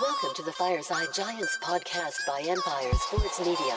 [0.00, 3.76] Welcome to the Fireside Giants podcast by Empire Sports Media.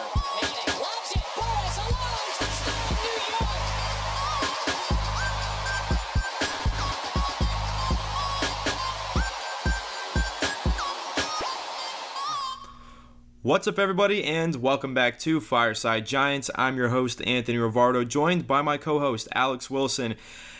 [13.44, 16.50] What's up, everybody, and welcome back to Fireside Giants.
[16.56, 20.16] I'm your host, Anthony Rivardo, joined by my co host, Alex Wilson.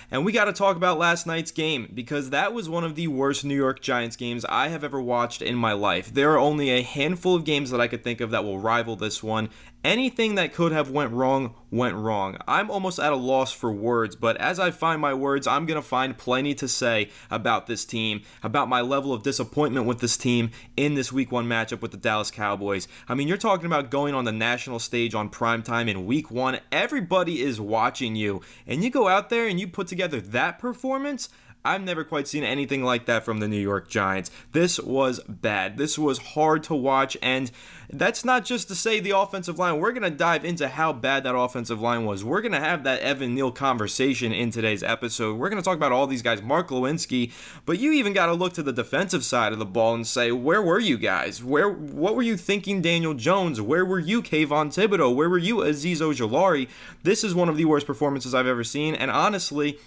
[0.10, 3.08] And we got to talk about last night's game because that was one of the
[3.08, 6.14] worst New York Giants games I have ever watched in my life.
[6.14, 8.96] There are only a handful of games that I could think of that will rival
[8.96, 9.50] this one.
[9.84, 12.38] Anything that could have went wrong went wrong.
[12.48, 15.82] I'm almost at a loss for words, but as I find my words, I'm going
[15.82, 20.18] to find plenty to say about this team, about my level of disappointment with this
[20.18, 22.88] team in this week 1 matchup with the Dallas Cowboys.
[23.08, 26.60] I mean, you're talking about going on the national stage on primetime in week 1.
[26.72, 31.30] Everybody is watching you, and you go out there and you put together that performance.
[31.68, 34.32] I've never quite seen anything like that from the New York Giants.
[34.54, 35.78] This was bad.
[35.78, 37.52] This was hard to watch, and
[37.90, 39.80] that's not just to say the offensive line.
[39.80, 42.24] We're going to dive into how bad that offensive line was.
[42.24, 45.38] We're going to have that Evan Neal conversation in today's episode.
[45.38, 47.34] We're going to talk about all these guys, Mark Glowinski,
[47.66, 50.32] but you even got to look to the defensive side of the ball and say,
[50.32, 51.44] where were you guys?
[51.44, 53.60] Where what were you thinking, Daniel Jones?
[53.60, 55.14] Where were you, Kayvon Thibodeaux?
[55.14, 56.70] Where were you, Azeez Ojulari?
[57.04, 59.80] This is one of the worst performances I've ever seen, and honestly,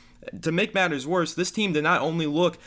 [0.42, 2.58] to make matters worse, this team did not only look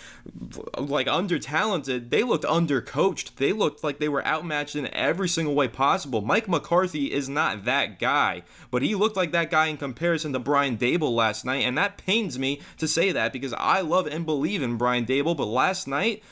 [0.77, 3.37] like under talented, they looked under coached.
[3.37, 6.21] They looked like they were outmatched in every single way possible.
[6.21, 10.39] Mike McCarthy is not that guy, but he looked like that guy in comparison to
[10.39, 14.25] Brian Daboll last night, and that pains me to say that because I love and
[14.25, 16.23] believe in Brian Daboll, but last night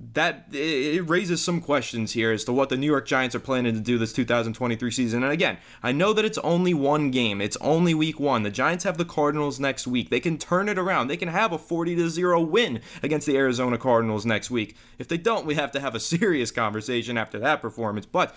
[0.00, 3.74] that it raises some questions here as to what the New York Giants are planning
[3.74, 5.24] to do this 2023 season.
[5.24, 7.40] And again, I know that it's only one game.
[7.40, 8.44] It's only week 1.
[8.44, 10.08] The Giants have the Cardinals next week.
[10.08, 11.08] They can turn it around.
[11.08, 14.76] They can have a 40 to 0 win against the Arizona Cardinals next week.
[14.98, 18.06] If they don't, we have to have a serious conversation after that performance.
[18.06, 18.34] But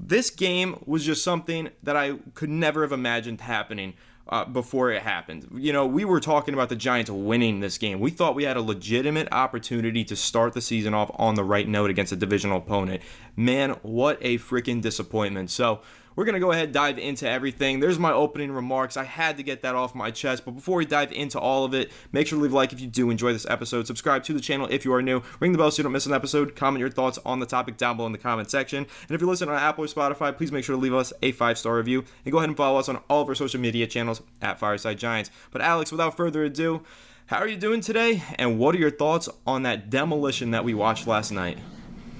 [0.00, 3.94] this game was just something that I could never have imagined happening
[4.28, 5.48] uh, before it happened.
[5.54, 8.00] You know, we were talking about the Giants winning this game.
[8.00, 11.68] We thought we had a legitimate opportunity to start the season off on the right
[11.68, 13.02] note against a divisional opponent.
[13.36, 15.50] Man, what a freaking disappointment.
[15.50, 15.80] So,
[16.16, 17.80] we're going to go ahead and dive into everything.
[17.80, 18.96] There's my opening remarks.
[18.96, 20.44] I had to get that off my chest.
[20.44, 22.80] But before we dive into all of it, make sure to leave a like if
[22.80, 23.86] you do enjoy this episode.
[23.86, 25.22] Subscribe to the channel if you are new.
[25.40, 26.56] Ring the bell so you don't miss an episode.
[26.56, 28.78] Comment your thoughts on the topic down below in the comment section.
[28.78, 31.32] And if you're listening on Apple or Spotify, please make sure to leave us a
[31.32, 32.04] five star review.
[32.24, 34.98] And go ahead and follow us on all of our social media channels at Fireside
[34.98, 35.30] Giants.
[35.50, 36.82] But Alex, without further ado,
[37.26, 38.22] how are you doing today?
[38.36, 41.58] And what are your thoughts on that demolition that we watched last night?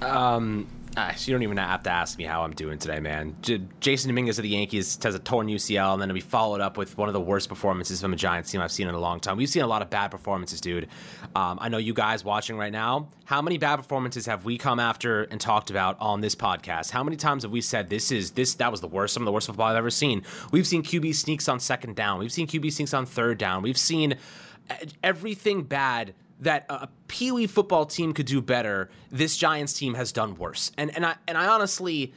[0.01, 3.35] Um, uh, you don't even have to ask me how I'm doing today, man.
[3.41, 6.61] J- Jasson Dominguez of the Yankees has a torn UCL, and then it'll be followed
[6.61, 8.99] up with one of the worst performances from a Giants team I've seen in a
[8.99, 9.37] long time.
[9.37, 10.87] We've seen a lot of bad performances, dude.
[11.35, 13.09] Um, I know you guys watching right now.
[13.25, 16.91] How many bad performances have we come after and talked about on this podcast?
[16.91, 19.25] How many times have we said this is this that was the worst, some of
[19.25, 20.23] the worst football I've ever seen?
[20.51, 22.19] We've seen QB sneaks on second down.
[22.19, 23.63] We've seen QB sneaks on third down.
[23.63, 24.17] We've seen
[25.03, 30.11] everything bad that a Pee Wee football team could do better, this Giants team has
[30.11, 30.71] done worse.
[30.77, 32.13] And and I and I honestly,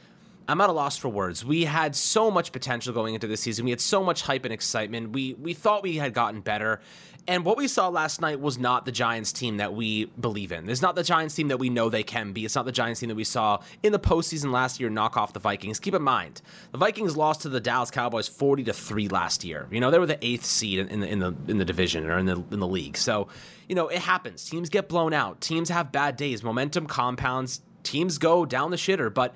[0.47, 1.43] I'm at a loss for words.
[1.43, 3.65] We had so much potential going into this season.
[3.65, 5.11] We had so much hype and excitement.
[5.11, 6.81] We we thought we had gotten better.
[7.27, 10.69] And what we saw last night was not the Giants team that we believe in.
[10.69, 12.45] It's not the Giants team that we know they can be.
[12.45, 15.33] It's not the Giants team that we saw in the postseason last year knock off
[15.33, 15.79] the Vikings.
[15.79, 19.67] Keep in mind, the Vikings lost to the Dallas Cowboys 40 to 3 last year.
[19.69, 22.17] You know, they were the eighth seed in the in the in the division or
[22.17, 22.95] in the in the league.
[22.95, 23.27] So,
[23.67, 24.49] you know, it happens.
[24.49, 25.41] Teams get blown out.
[25.41, 26.43] Teams have bad days.
[26.43, 27.61] Momentum compounds.
[27.83, 29.35] Teams go down the shitter, but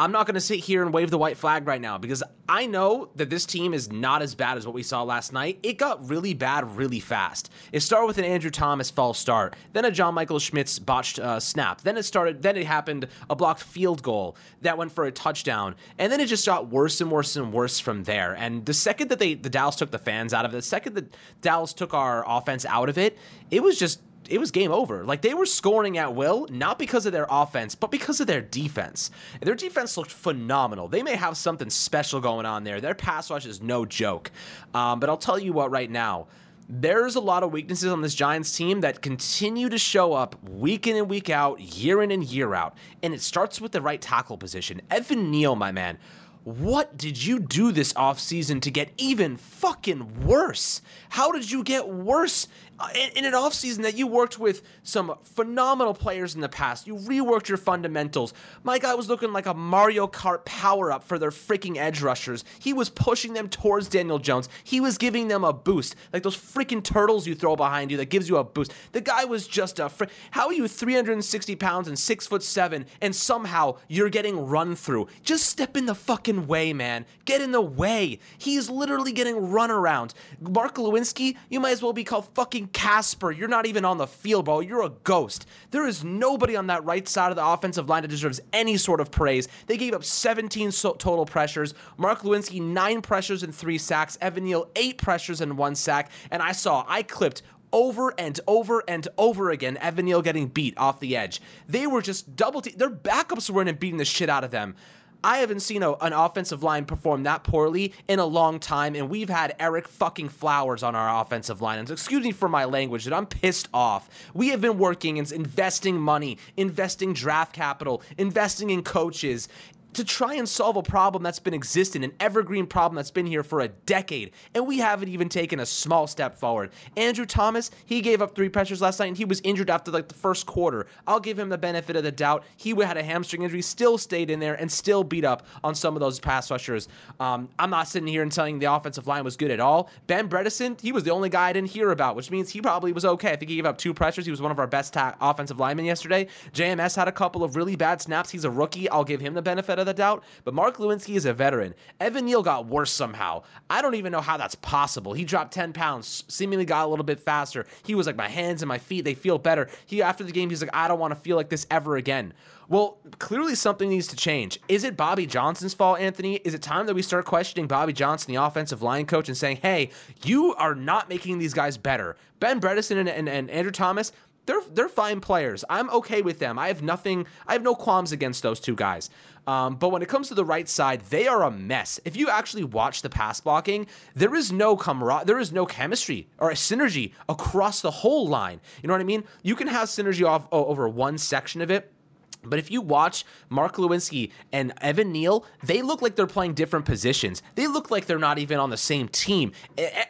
[0.00, 2.64] I'm not going to sit here and wave the white flag right now because I
[2.64, 5.58] know that this team is not as bad as what we saw last night.
[5.62, 7.50] It got really bad really fast.
[7.70, 11.38] It started with an Andrew Thomas false start, then a John Michael Schmitz botched uh,
[11.38, 11.82] snap.
[11.82, 12.40] Then it started.
[12.40, 16.28] Then it happened a blocked field goal that went for a touchdown, and then it
[16.28, 18.32] just got worse and worse and worse from there.
[18.32, 20.94] And the second that they the Dallas took the fans out of it, the second
[20.94, 23.18] that Dallas took our offense out of it,
[23.50, 25.04] it was just it was game over.
[25.04, 28.40] Like they were scoring at will, not because of their offense, but because of their
[28.40, 29.10] defense.
[29.40, 30.88] Their defense looked phenomenal.
[30.88, 32.80] They may have something special going on there.
[32.80, 34.30] Their pass rush is no joke.
[34.74, 36.28] Um, but I'll tell you what, right now,
[36.72, 40.86] there's a lot of weaknesses on this Giants team that continue to show up week
[40.86, 42.76] in and week out, year in and year out.
[43.02, 44.80] And it starts with the right tackle position.
[44.88, 45.98] Evan Neal, my man.
[46.44, 50.80] What did you do this offseason to get even fucking worse?
[51.10, 52.48] How did you get worse
[52.94, 56.86] in, an offseason that you worked with some phenomenal players in the past.
[56.86, 58.32] You reworked your fundamentals.
[58.62, 62.44] My guy was looking like a Mario Kart power up for their freaking edge rushers.
[62.58, 64.48] He was pushing them towards Daniel Jones.
[64.64, 68.10] He was giving them a boost, like those freaking turtles you throw behind you that
[68.10, 68.72] gives you a boost.
[68.92, 69.88] The guy was just a.
[69.88, 74.74] Fr- How are you 360 pounds and six foot seven, and somehow you're getting run
[74.76, 75.08] through?
[75.22, 77.04] Just step in the fucking way, man.
[77.24, 78.18] Get in the way.
[78.38, 80.14] He's literally getting run around.
[80.40, 83.30] Mark Glowinski, you might as well be called fucking Casper.
[83.30, 84.60] You're not even on the field, bro.
[84.60, 85.46] You're a ghost.
[85.70, 89.00] There is nobody on that right side of the offensive line that deserves any sort
[89.00, 89.48] of praise.
[89.66, 91.74] They gave up 17 so- total pressures.
[91.96, 94.16] Mark Glowinski, nine pressures and three sacks.
[94.20, 96.10] Evan Neal, eight pressures and one sack.
[96.30, 100.76] And I saw, I clipped over and over and over again, Evan Neal getting beat
[100.76, 101.40] off the edge.
[101.68, 102.74] They were just double team.
[102.76, 104.74] Their backups weren't beating the shit out of them.
[105.22, 109.10] I haven't seen a, an offensive line perform that poorly in a long time, and
[109.10, 111.78] we've had Ereck fucking Flowers on our offensive line.
[111.78, 114.08] And excuse me for my language, but I'm pissed off.
[114.32, 119.48] We have been working and investing money, investing draft capital, investing in coaches,
[119.94, 123.42] to try and solve a problem that's been existing, an evergreen problem that's been here
[123.42, 126.70] for a decade, and we haven't even taken a small step forward.
[126.96, 130.08] Andrew Thomas, he gave up three pressures last night, and he was injured after like
[130.08, 130.86] the first quarter.
[131.06, 132.44] I'll give him the benefit of the doubt.
[132.56, 135.96] He had a hamstring injury, still stayed in there, and still beat up on some
[135.96, 136.88] of those pass rushers.
[137.18, 139.90] Um, I'm not sitting here and telling the offensive line was good at all.
[140.06, 142.92] Ben Bredeson, he was the only guy I didn't hear about, which means he probably
[142.92, 143.32] was okay.
[143.32, 144.24] I think he gave up two pressures.
[144.24, 146.28] He was one of our best ta- offensive linemen yesterday.
[146.52, 148.30] JMS had a couple of really bad snaps.
[148.30, 148.88] He's a rookie.
[148.88, 150.24] I'll give him the benefit of the doubt.
[150.44, 151.74] But Mark Glowinski is a veteran.
[151.98, 153.42] Evan Neal got worse somehow.
[153.68, 155.12] I don't even know how that's possible.
[155.12, 157.66] He dropped 10 pounds, seemingly got a little bit faster.
[157.84, 159.68] He was like, my hands and my feet, they feel better.
[159.86, 162.32] He, after the game, he's like, I don't want to feel like this ever again.
[162.70, 164.60] Well, clearly something needs to change.
[164.68, 166.36] Is it Bobby Johnson's fault, Anthony?
[166.36, 169.58] Is it time that we start questioning Bobby Johnson, the offensive line coach, and saying,
[169.60, 169.90] hey,
[170.24, 172.16] you are not making these guys better?
[172.38, 174.12] Ben Bredeson and, and, and Andrew Thomas,
[174.46, 175.64] they're they're fine players.
[175.68, 176.58] I'm okay with them.
[176.58, 177.26] I have nothing.
[177.46, 179.10] I have no qualms against those two guys.
[179.46, 181.98] Um, but when it comes to the right side, they are a mess.
[182.04, 186.28] If you actually watch the pass blocking, there is no camaraderie, there is no chemistry
[186.38, 188.60] or synergy across the whole line.
[188.82, 189.24] You know what I mean?
[189.42, 191.92] You can have synergy off over one section of it.
[192.42, 196.86] But if you watch Mark Glowinski and Evan Neal, they look like they're playing different
[196.86, 197.42] positions.
[197.54, 199.52] They look like they're not even on the same team.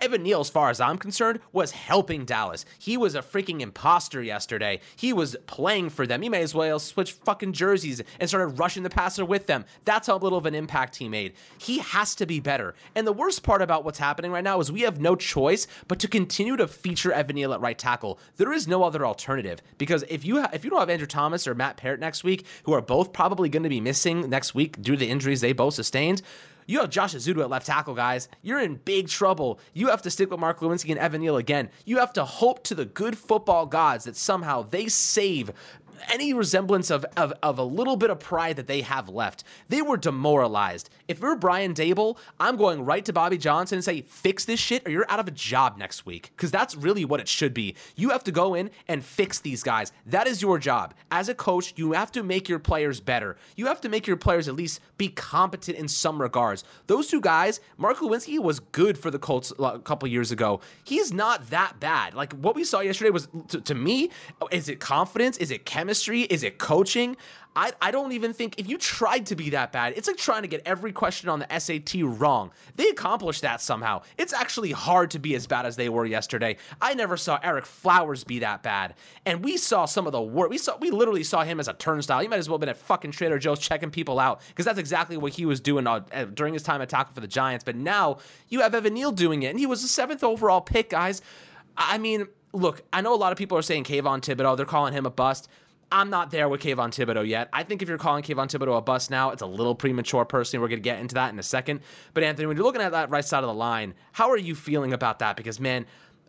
[0.01, 2.65] Evan Neal, as far as I'm concerned, was helping Dallas.
[2.79, 4.81] He was a freaking imposter yesterday.
[4.97, 6.23] He was playing for them.
[6.23, 9.65] He may as well switch fucking jerseys and started rushing the passer with them.
[9.85, 11.35] That's how little of an impact he made.
[11.59, 12.75] He has to be better.
[12.95, 15.99] And the worst part about what's happening right now is we have no choice but
[16.01, 18.19] to continue to feature Evan Neal at right tackle.
[18.37, 21.47] There is no other alternative because if you ha- if you don't have Andrew Thomas
[21.47, 24.81] or Matt Peart next week, who are both probably going to be missing next week
[24.81, 26.23] due to the injuries they both sustained.
[26.71, 28.29] You have Josh Ezeudu at left tackle, guys.
[28.43, 29.59] You're in big trouble.
[29.75, 31.69] You have to stick with Mark Glowinski and Evan Neal again.
[31.85, 35.51] You have to hope to the good football gods that somehow they save
[36.13, 39.45] any resemblance of, of, of a little bit of pride that they have left.
[39.69, 40.91] They were demoralized.
[41.09, 44.87] If you're Brian Daboll, I'm going right to Bobby Johnson and say, fix this shit
[44.87, 46.31] or you're out of a job next week.
[46.37, 47.75] Because that's really what it should be.
[47.97, 49.93] You have to go in and fix these guys.
[50.07, 50.95] That is your job.
[51.11, 53.37] As a coach, you have to make your players better.
[53.57, 56.65] You have to make your players at least be competent in some regards.
[56.87, 60.61] Those two guys, Mark Glowinski was good for the Colts a couple years ago.
[60.85, 62.15] He's not that bad.
[62.15, 64.11] Like what we saw yesterday was, to, to me,
[64.51, 65.37] is it confidence?
[65.37, 65.90] Is it chemistry?
[66.25, 67.17] Is it coaching?
[67.57, 70.43] I, I don't even think if you tried to be that bad, it's like trying
[70.43, 72.53] to get every question on the SAT wrong.
[72.77, 74.03] They accomplished that somehow.
[74.17, 76.59] It's actually hard to be as bad as they were yesterday.
[76.81, 78.95] I never saw Ereck Flowers be that bad.
[79.27, 80.49] And we saw some of the work.
[80.49, 82.21] We saw we literally saw him as a turnstile.
[82.21, 84.79] He might as well have been at fucking Trader Joe's checking people out because that's
[84.79, 86.01] exactly what he was doing uh,
[86.33, 87.65] during his time at for the Giants.
[87.65, 88.19] But now
[88.49, 91.21] you have Evan Neal doing it, and he was the seventh overall pick, guys.
[91.77, 94.57] I mean, look, I know a lot of people are saying Kayvon Thibodeaux.
[94.57, 95.49] They're calling him a bust.
[95.93, 97.49] I'm not there with Kayvon Thibodeaux yet.
[97.53, 100.63] I think if you're calling Kayvon Thibodeaux a bust now, it's a little premature personally.
[100.63, 101.81] We're going to get into that in a second.
[102.15, 104.55] But Anthony, when you're looking at that right side of the line, how are you
[104.55, 105.37] feeling about that?
[105.37, 105.87] Because man,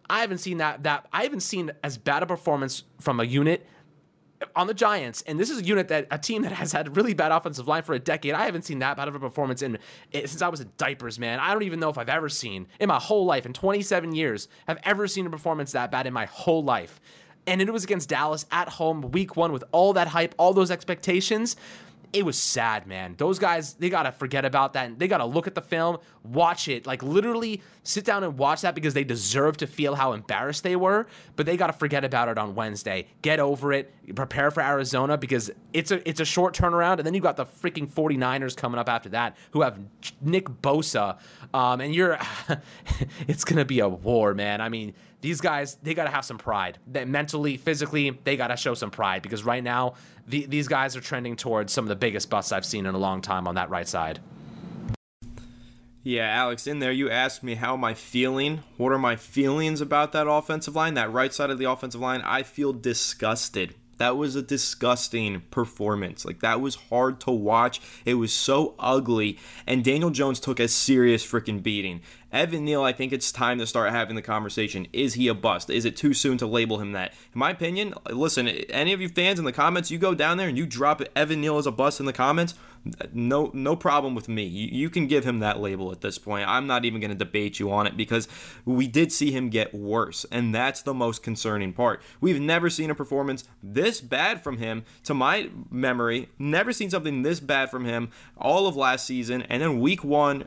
[0.10, 3.66] I haven't seen that that I haven't seen as bad a performance from a unit
[4.56, 7.14] on the Giants, and this is a unit that a team that has had really
[7.14, 8.34] bad offensive line for a decade.
[8.34, 9.78] I haven't seen that bad of a performance in
[10.12, 11.40] since I was in diapers, man.
[11.40, 14.48] I don't even know if I've ever seen in my whole life in 27 years
[14.68, 17.00] have ever seen a performance that bad in my whole life.
[17.48, 20.72] And it was against Dallas at home, week one, with all that hype, all those
[20.72, 21.56] expectations.
[22.14, 23.16] It was sad, man.
[23.18, 25.00] Those guys, they got to forget about that.
[25.00, 28.62] They got to look at the film, watch it, like literally sit down and watch
[28.62, 31.08] that because they deserve to feel how embarrassed they were.
[31.38, 33.08] But they got to forget about it on Wednesday.
[33.22, 33.94] Get over it.
[34.14, 36.98] Prepare for Arizona because it's a it's a short turnaround.
[36.98, 39.80] And then you got the freaking 49ers coming up after that who have
[40.22, 41.18] Nick Bosa.
[41.54, 42.20] Um, and you're,
[43.28, 44.60] it's going to be a war, man.
[44.60, 46.78] I mean, these guys they got to have some pride.
[46.88, 49.94] That mentally, physically, they got to show some pride because right now
[50.28, 52.98] the, these guys are trending towards some of the biggest busts I've seen in a
[52.98, 54.20] long time on that right side.
[56.04, 58.64] Yeah, Alex, in there you asked me how am I feeling?
[58.78, 62.22] What are my feelings about that offensive line, that right side of the offensive line?
[62.22, 63.76] I feel disgusted.
[64.02, 66.26] That was a disgusting performance.
[66.26, 67.80] Like that was hard to watch.
[68.04, 69.38] It was so ugly.
[69.68, 72.02] And Daniel Jones took a serious freaking beating.
[72.32, 74.88] Evan Neal, I think it's time to start having the conversation.
[74.92, 75.70] Is he a bust?
[75.70, 77.12] Is it too soon to label him that?
[77.12, 80.48] In my opinion, listen, any of you fans in the comments, you go down there
[80.48, 82.56] and you drop Evan Neal as a bust in the comments,
[83.14, 84.44] no no problem with me.
[84.44, 86.48] You, you can give him that label at this point.
[86.48, 88.28] I'm not even going to debate you on it because
[88.66, 92.02] we did see him get worse, and that's the most concerning part.
[92.20, 96.30] We've never seen a performance this bad from him, to my memory.
[96.40, 100.46] Never seen something this bad from him all of last season, and then week one,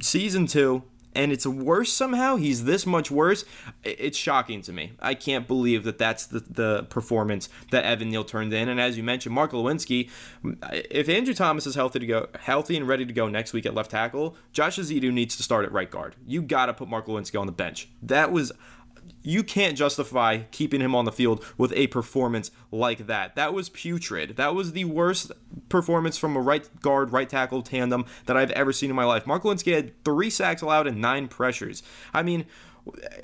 [0.00, 0.82] season two,
[1.18, 2.36] and it's worse somehow.
[2.36, 3.44] He's this much worse.
[3.82, 4.92] It's shocking to me.
[5.00, 8.68] I can't believe that that's the, the performance that Evan Neal turned in.
[8.68, 10.08] And as you mentioned, Mark Glowinski,
[10.62, 13.74] if Andrew Thomas is healthy to go, healthy and ready to go next week at
[13.74, 16.14] left tackle, Josh Ezeudu needs to start at right guard.
[16.24, 17.88] You got to put Mark Glowinski on the bench.
[18.00, 18.52] That was
[19.28, 23.36] you can't justify keeping him on the field with a performance like that.
[23.36, 24.36] That was putrid.
[24.36, 25.32] That was the worst
[25.68, 29.26] performance from a right guard, right tackle tandem that I've ever seen in my life.
[29.26, 31.82] Mark Glowinski had three sacks allowed and nine pressures.
[32.14, 32.46] I mean,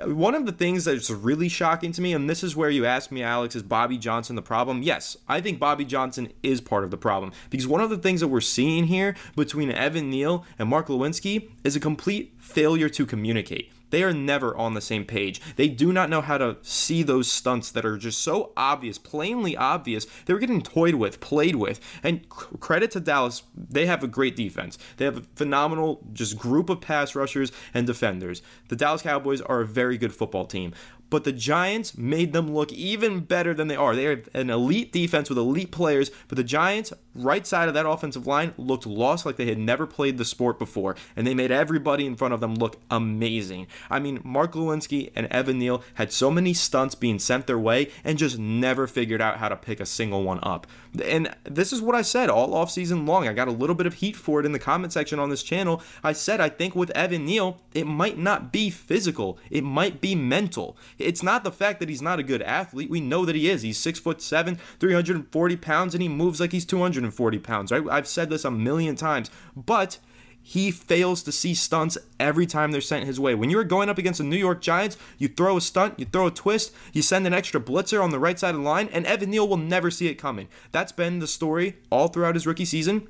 [0.04, 3.10] one of the things that's really shocking to me, and this is where you ask
[3.10, 4.82] me, Alex, is Bobby Johnson the problem?
[4.82, 8.20] Yes, I think Bobby Johnson is part of the problem because one of the things
[8.20, 13.06] that we're seeing here between Evan Neal and Mark Glowinski is a complete failure to
[13.06, 13.72] communicate.
[13.94, 15.40] They are never on the same page.
[15.54, 19.56] They do not know how to see those stunts that are just so obvious, plainly
[19.56, 20.04] obvious.
[20.26, 21.78] They were getting toyed with, played with.
[22.02, 24.78] And credit to Dallas, they have a great defense.
[24.96, 28.42] They have a phenomenal just group of pass rushers and defenders.
[28.66, 30.74] The Dallas Cowboys are a very good football team
[31.10, 33.94] but the Giants made them look even better than they are.
[33.94, 37.88] They have an elite defense with elite players, but the Giants, right side of that
[37.88, 41.50] offensive line, looked lost like they had never played the sport before, and they made
[41.50, 43.66] everybody in front of them look amazing.
[43.90, 47.90] I mean, Mark Glowinski and Evan Neal had so many stunts being sent their way
[48.02, 50.66] and just never figured out how to pick a single one up.
[51.02, 53.26] And this is what I said all offseason long.
[53.26, 55.42] I got a little bit of heat for it in the comment section on this
[55.42, 55.82] channel.
[56.02, 60.14] I said I think with Evan Neal, it might not be physical, it might be
[60.14, 60.76] mental.
[60.98, 62.90] It's not the fact that he's not a good athlete.
[62.90, 63.62] We know that he is.
[63.62, 66.64] He's six foot seven, 340 pounds, and he moves like he's
[67.10, 67.72] 240 pounds.
[67.72, 67.82] Right?
[67.90, 69.98] I've said this a million times, but
[70.46, 73.34] he fails to see stunts every time they're sent his way.
[73.34, 76.26] When you're going up against the New York Giants, you throw a stunt, you throw
[76.26, 79.06] a twist, you send an extra blitzer on the right side of the line, and
[79.06, 80.48] Evan Neal will never see it coming.
[80.70, 83.08] That's been the story all throughout his rookie season.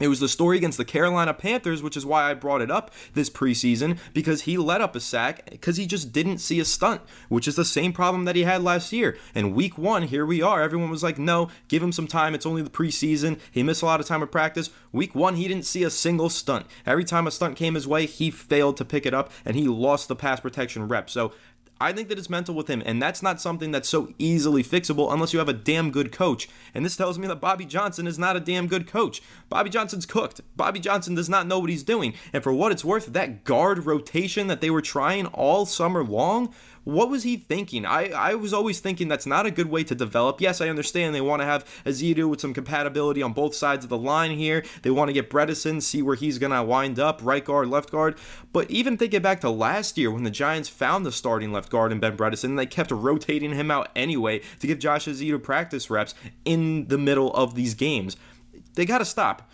[0.00, 2.90] It was the story against the Carolina Panthers, which is why I brought it up
[3.14, 7.02] this preseason, because he let up a sack because he just didn't see a stunt,
[7.28, 9.18] which is the same problem that he had last year.
[9.34, 10.62] And week one, here we are.
[10.62, 12.34] Everyone was like, no, give him some time.
[12.34, 13.38] It's only the preseason.
[13.50, 14.70] He missed a lot of time of practice.
[14.90, 16.66] Week one, he didn't see a single stunt.
[16.86, 19.68] Every time a stunt came his way, he failed to pick it up and he
[19.68, 21.10] lost the pass protection rep.
[21.10, 21.32] So
[21.82, 25.10] I think that it's mental with him, and that's not something that's so easily fixable
[25.10, 26.46] unless you have a damn good coach.
[26.74, 29.22] And this tells me that Bobby Johnson is not a damn good coach.
[29.48, 30.42] Bobby Johnson's cooked.
[30.56, 32.12] Bobby Johnson does not know what he's doing.
[32.34, 36.52] And for what it's worth, that guard rotation that they were trying all summer long
[36.84, 37.84] what was he thinking?
[37.84, 40.40] I, I was always thinking that's not a good way to develop.
[40.40, 43.90] Yes, I understand they want to have Ezeudu with some compatibility on both sides of
[43.90, 44.64] the line here.
[44.82, 47.90] They want to get Bredeson, see where he's going to wind up, right guard, left
[47.90, 48.16] guard.
[48.52, 51.92] But even thinking back to last year when the Giants found the starting left guard
[51.92, 56.14] in Ben Bredeson, they kept rotating him out anyway to give Josh Ezeudu practice reps
[56.44, 58.16] in the middle of these games.
[58.74, 59.50] They got to stop.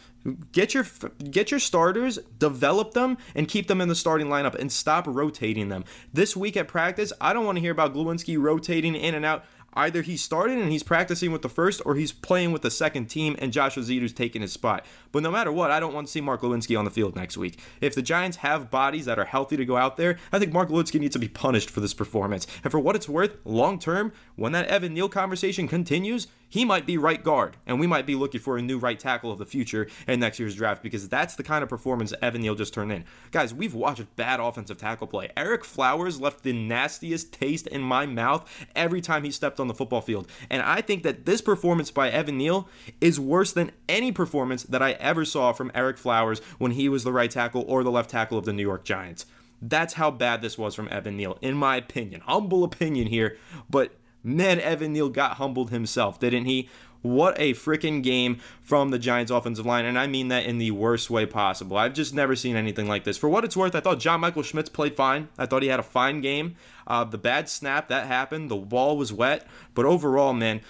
[0.53, 0.87] Get your
[1.31, 5.69] get your starters, develop them, and keep them in the starting lineup, and stop rotating
[5.69, 5.85] them.
[6.13, 9.45] This week at practice, I don't want to hear about Glowinski rotating in and out.
[9.75, 13.07] Either he's starting and he's practicing with the first, or he's playing with the second
[13.07, 14.87] team, and Josh Ezeudu's taking his spot.
[15.13, 17.37] But no matter what, I don't want to see Mark Glowinski on the field next
[17.37, 17.61] week.
[17.83, 20.71] If the Giants have bodies that are healthy to go out there, I think Mark
[20.71, 22.47] Glowinski needs to be punished for this performance.
[22.65, 26.87] And for what it's worth, long term, when that Evan Neal conversation continues, he might
[26.87, 29.47] be right guard, and we might be looking for a new right tackle of the
[29.47, 32.93] future in next year's draft because that's the kind of performance Evan Neal just turned
[32.93, 33.05] in.
[33.31, 35.31] Guys, we've watched bad offensive tackle play.
[35.37, 39.75] Ereck Flowers left the nastiest taste in my mouth every time he stepped on the
[39.75, 42.69] football field, and I think that this performance by Evan Neal
[43.01, 47.05] is worse than any performance that I ever saw from Ereck Flowers when he was
[47.05, 49.27] the right tackle or the left tackle of the New York Giants.
[49.61, 52.21] That's how bad this was from Evan Neal, in my opinion.
[52.23, 53.39] Humble opinion here,
[53.71, 53.93] but
[54.27, 56.69] man, Evan Neal got humbled himself, didn't he?
[57.03, 60.73] What a freaking game from the Giants offensive line, and I mean that in the
[60.73, 61.77] worst way possible.
[61.77, 63.17] I've just never seen anything like this.
[63.17, 65.29] For what it's worth, I thought John Michael Schmitz played fine.
[65.39, 66.57] I thought he had a fine game.
[66.87, 70.61] Uh, the bad snap that happened, the ball was wet, but overall, man.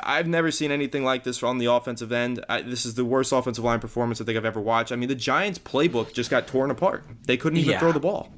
[0.00, 2.42] I've never seen anything like this on the offensive end.
[2.48, 4.92] I, this is the worst offensive line performance I think I've ever watched.
[4.92, 7.04] I mean, the Giants' playbook just got torn apart.
[7.26, 7.80] They couldn't even Yeah.
[7.80, 8.32] throw the ball.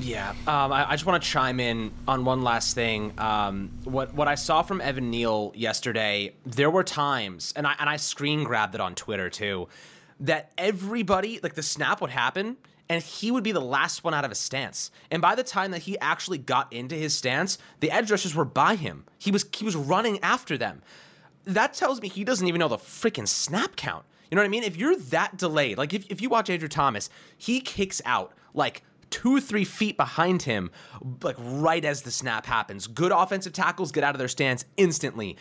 [0.00, 3.18] Yeah, um, I, I just want to chime in on one last thing.
[3.18, 7.88] Um, what what I saw from Evan Neal yesterday, there were times, and I and
[7.88, 9.68] I screen grabbed it on Twitter too,
[10.20, 12.56] that everybody like the snap would happen,
[12.88, 14.90] and he would be the last one out of his stance.
[15.10, 18.44] And by the time that he actually got into his stance, the edge rushers were
[18.44, 19.04] by him.
[19.18, 20.82] He was he was running after them.
[21.44, 24.04] That tells me he doesn't even know the freaking snap count.
[24.30, 24.64] You know what I mean?
[24.64, 28.82] If you're that delayed, like if, if you watch Andrew Thomas, he kicks out like
[29.14, 30.72] two, three feet behind him,
[31.22, 32.88] like right as the snap happens.
[32.88, 35.36] Good offensive tackles get out of their stance instantly.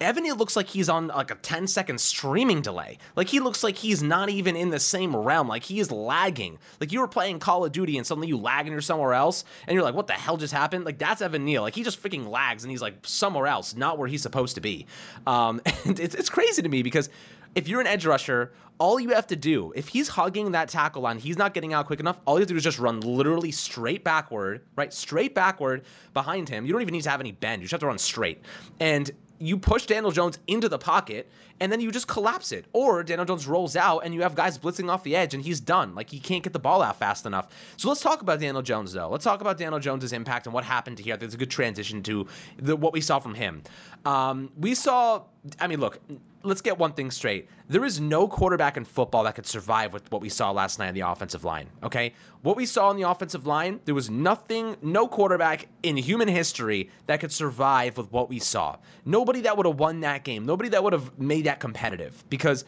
[0.00, 2.96] Evan Neal looks like he's on like a 10 second streaming delay.
[3.16, 5.46] Like he looks like he's not even in the same realm.
[5.46, 6.58] Like he is lagging.
[6.80, 9.44] Like you were playing Call of Duty and suddenly you lag and you're somewhere else
[9.66, 10.86] and you're like, what the hell just happened?
[10.86, 11.60] Like that's Evan Neal.
[11.60, 14.62] Like he just freaking lags and he's like somewhere else, not where he's supposed to
[14.62, 14.86] be.
[15.26, 17.10] Um, and it's, it's crazy to me because
[17.54, 21.02] if you're an edge rusher, all you have to do, if he's hugging that tackle
[21.02, 23.00] line, he's not getting out quick enough, all you have to do is just run
[23.00, 24.92] literally straight backward, right?
[24.92, 26.64] Straight backward behind him.
[26.64, 27.60] You don't even need to have any bend.
[27.60, 28.42] You just have to run straight.
[28.80, 31.30] And you push Daniel Jones into the pocket
[31.60, 32.66] and then you just collapse it.
[32.72, 35.60] Or Daniel Jones rolls out and you have guys blitzing off the edge and he's
[35.60, 35.94] done.
[35.94, 37.48] Like he can't get the ball out fast enough.
[37.76, 39.08] So let's talk about Daniel Jones though.
[39.08, 41.16] Let's talk about Daniel Jones's impact and what happened to here.
[41.20, 42.26] It's a good transition to
[42.58, 43.62] the, what we saw from him.
[44.04, 45.22] Um, we saw,
[45.60, 46.00] I mean, look,
[46.42, 47.48] let's get one thing straight.
[47.68, 50.88] There is no quarterback in football that could survive with what we saw last night
[50.88, 51.68] on the offensive line.
[51.82, 52.14] Okay?
[52.42, 56.90] What we saw on the offensive line, there was nothing, no quarterback in human history
[57.06, 58.76] that could survive with what we saw.
[59.04, 62.64] Nobody that would have won that game, nobody that would have made that competitive because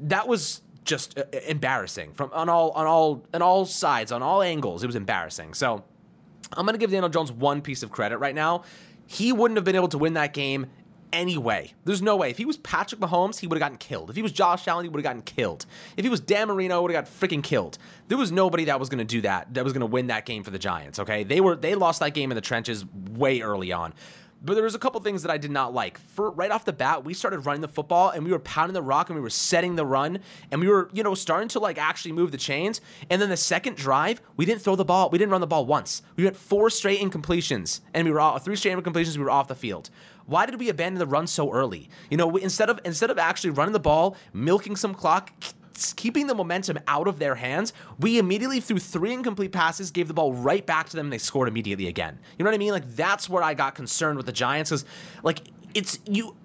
[0.00, 4.40] that was just uh, embarrassing from on all on all on all sides, on all
[4.40, 4.82] angles.
[4.82, 5.52] It was embarrassing.
[5.52, 5.84] So,
[6.54, 8.64] I'm going to give Daniel Jones one piece of credit right now.
[9.06, 10.66] He wouldn't have been able to win that game
[11.12, 11.72] anyway.
[11.84, 12.30] There's no way.
[12.30, 14.10] If he was Patrick Mahomes, he would have gotten killed.
[14.10, 15.66] If he was Josh Allen, he would have gotten killed.
[15.96, 17.78] If he was Dan Marino, would have got freaking killed.
[18.08, 19.54] There was nobody that was going to do that.
[19.54, 20.98] That was going to win that game for the Giants.
[20.98, 23.94] Okay, they were they lost that game in the trenches way early on.
[24.42, 25.98] But there was a couple things that I did not like.
[25.98, 28.80] For right off the bat, we started running the football and we were pounding the
[28.82, 31.76] rock and we were setting the run and we were, you know, starting to like
[31.76, 32.80] actually move the chains.
[33.10, 35.10] And then the second drive, we didn't throw the ball.
[35.10, 36.02] We didn't run the ball once.
[36.16, 39.18] We went four straight incompletions and we were off three straight incompletions.
[39.18, 39.90] We were off the field.
[40.30, 41.90] Why did we abandon the run so early?
[42.08, 45.32] You know, instead of instead of actually running the ball, milking some clock,
[45.96, 50.14] keeping the momentum out of their hands, we immediately threw three incomplete passes, gave the
[50.14, 52.16] ball right back to them, and they scored immediately again.
[52.38, 52.70] You know what I mean?
[52.70, 54.84] Like that's where I got concerned with the Giants, because
[55.24, 55.42] like
[55.74, 56.36] it's you.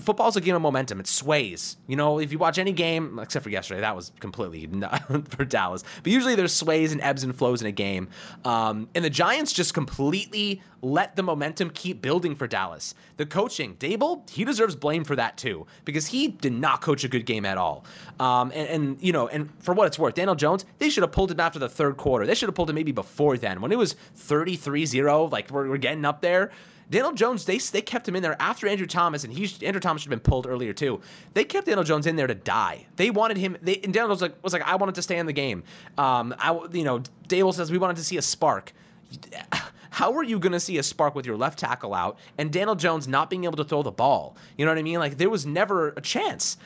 [0.00, 1.00] Football's a game of momentum.
[1.00, 1.76] It sways.
[1.86, 4.68] You know, if you watch any game, except for yesterday, that was completely
[5.28, 5.82] for Dallas.
[6.02, 8.08] But usually there's sways and ebbs and flows in a game.
[8.44, 12.94] Um, and the Giants just completely let the momentum keep building for Dallas.
[13.16, 17.08] The coaching, Daboll, he deserves blame for that too, because he did not coach a
[17.08, 17.84] good game at all.
[18.18, 21.12] Um, and, and, you know, and for what it's worth, Daniel Jones, they should have
[21.12, 22.26] pulled him after the third quarter.
[22.26, 23.60] They should have pulled him maybe before then.
[23.60, 26.50] When it was 33 0, like we're, we're getting up there.
[26.90, 30.02] Daniel Jones, they they kept him in there after Andrew Thomas, and he Andrew Thomas
[30.02, 31.00] should have been pulled earlier too.
[31.34, 32.86] They kept Daniel Jones in there to die.
[32.96, 33.56] They wanted him.
[33.62, 35.64] They and Daniel was like was like I wanted to stay in the game.
[35.96, 38.72] Um, I you know Daboll says we wanted to see a spark.
[39.90, 42.74] How are you going to see a spark with your left tackle out and Daniel
[42.74, 44.38] Jones not being able to throw the ball?
[44.56, 44.98] You know what I mean?
[44.98, 46.56] Like there was never a chance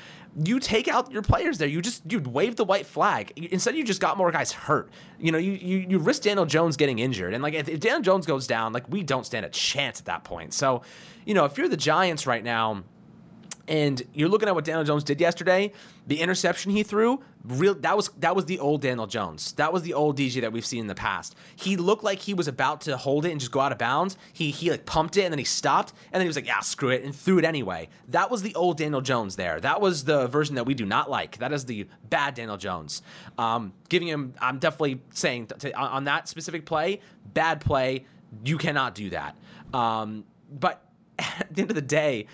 [0.45, 1.69] you take out your players there.
[1.69, 3.33] You just you wave the white flag.
[3.37, 4.91] Instead, you just got more guys hurt.
[5.19, 8.03] You know, you you, you risk Daniel Jones getting injured, and like if, if Daniel
[8.03, 10.53] Jones goes down, like we don't stand a chance at that point.
[10.53, 10.83] So,
[11.25, 12.85] you know, if you're the Giants right now.
[13.69, 15.73] And you're looking at what Daniel Jones did yesterday.
[16.07, 19.53] The interception he threw, real that was that was the old Daniel Jones.
[19.53, 21.35] That was the old DJ that we've seen in the past.
[21.57, 24.17] He looked like he was about to hold it and just go out of bounds.
[24.33, 26.61] He he like pumped it and then he stopped and then he was like, yeah,
[26.61, 27.89] screw it, and threw it anyway.
[28.09, 29.61] That was the old Daniel Jones there.
[29.61, 31.39] That was the version that we do not like.
[31.39, 33.03] That is the bad Daniel Jones.
[33.37, 37.01] Um, giving him, I'm definitely saying on that specific play,
[37.35, 38.07] bad play.
[38.45, 39.37] You cannot do that.
[39.75, 40.83] Um, but
[41.19, 42.27] at the end of the day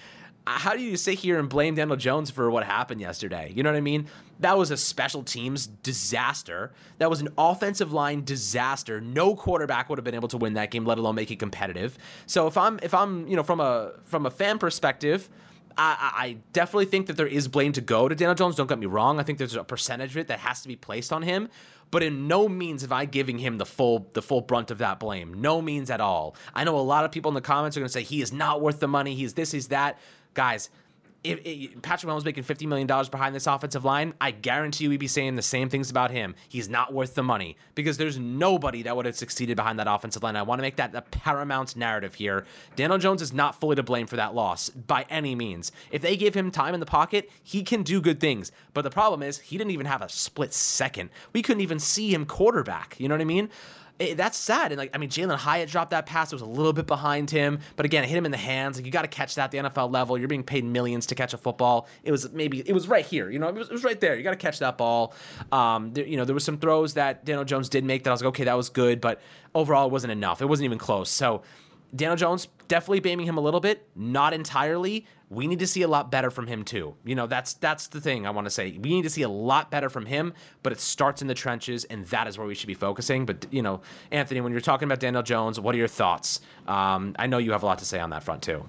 [0.47, 3.53] how do you sit here and blame Daniel Jones for what happened yesterday?
[3.55, 4.07] You know what I mean?
[4.41, 6.73] That was a special teams disaster.
[6.99, 9.01] That was an offensive line disaster.
[9.01, 11.97] No quarterback would have been able to win that game, let alone make it competitive.
[12.27, 15.29] So if I'm if I'm you know from a from a fan perspective.
[15.75, 18.57] I, I definitely think that there is blame to go to Daniel Jones.
[18.57, 19.19] Don't get me wrong.
[19.19, 21.49] I think there's a percentage of it that has to be placed on him,
[21.91, 25.01] but in no means am I giving him the full the full brunt of that
[25.01, 25.41] blame.
[25.41, 26.37] No means at all.
[26.55, 28.35] I know a lot of people in the comments are going to say he is
[28.35, 29.15] not worth the money.
[29.15, 29.99] He's this, he's that
[30.35, 30.71] guys,
[31.25, 34.91] if, if Patrick Mahomes making fifty million dollars behind this offensive line, I guarantee you
[34.91, 36.35] we'd be saying the same things about him.
[36.49, 40.23] He's not worth the money because there's nobody that would have succeeded behind that offensive
[40.23, 40.35] line.
[40.35, 42.45] I want to make that the paramount narrative here.
[42.75, 45.71] Daniel Jones is not fully to blame for that loss by any means.
[45.93, 48.51] If they give him time in the pocket, he can do good things.
[48.75, 51.11] But the problem is he didn't even have a split second.
[51.33, 52.97] We couldn't even see him quarterback.
[52.99, 53.49] You know what I mean?
[53.99, 54.73] It, that's sad.
[54.73, 56.33] And like, I mean, Jalin Hyatt dropped that pass.
[56.33, 58.77] It was a little bit behind him, but again, it hit him in the hands.
[58.77, 60.19] Like, you got to catch that at the NFL level.
[60.19, 61.87] You're being paid millions to catch a football.
[62.03, 63.31] It was maybe it was right here.
[63.31, 64.17] You know, it was, it was right there.
[64.17, 65.15] You got to catch that ball.
[65.53, 68.13] Um, there, you know, there was some throws that Daniel Jones did make that I
[68.13, 69.21] was like, okay, that was good, but
[69.55, 70.43] overall, it wasn't enough.
[70.43, 71.11] It wasn't even close.
[71.11, 71.43] So.
[71.95, 75.07] Daniel Jones definitely blaming him a little bit, not entirely.
[75.29, 76.95] We need to see a lot better from him too.
[77.05, 78.73] You know, that's that's the thing I want to say.
[78.73, 81.85] We need to see a lot better from him, but it starts in the trenches,
[81.85, 83.27] and that is where we should be focusing.
[83.27, 86.41] But you know, Anthony, when you're talking about Daniel Jones, what are your thoughts?
[86.67, 88.65] Um, I know you have a lot to say on that front too.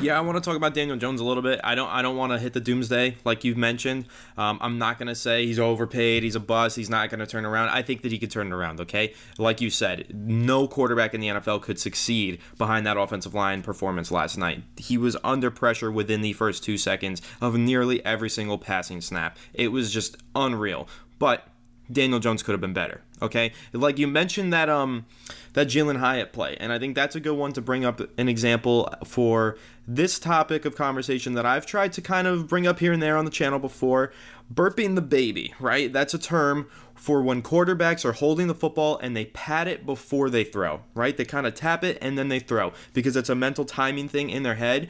[0.00, 1.60] Yeah, I want to talk about Daniel Jones a little bit.
[1.62, 1.88] I don't.
[1.88, 4.06] I don't want to hit the doomsday like you've mentioned.
[4.36, 7.26] Um, I'm not going to say he's overpaid, he's a bust, he's not going to
[7.26, 7.68] turn around.
[7.68, 8.80] I think that he could turn it around.
[8.80, 13.62] Okay, like you said, no quarterback in the NFL could succeed behind that offensive line
[13.62, 14.62] performance last night.
[14.76, 19.36] He was under pressure within the first two seconds of nearly every single passing snap.
[19.54, 20.88] It was just unreal.
[21.18, 21.46] But
[21.92, 23.02] Daniel Jones could have been better.
[23.20, 25.06] Okay, like you mentioned that um
[25.52, 28.28] that Jalin Hyatt play, and I think that's a good one to bring up an
[28.28, 32.92] example for this topic of conversation that I've tried to kind of bring up here
[32.92, 34.12] and there on the channel before.
[34.52, 35.92] Burping the baby, right?
[35.92, 40.30] That's a term for when quarterbacks are holding the football and they pat it before
[40.30, 41.16] they throw, right?
[41.16, 44.30] They kind of tap it and then they throw because it's a mental timing thing
[44.30, 44.88] in their head.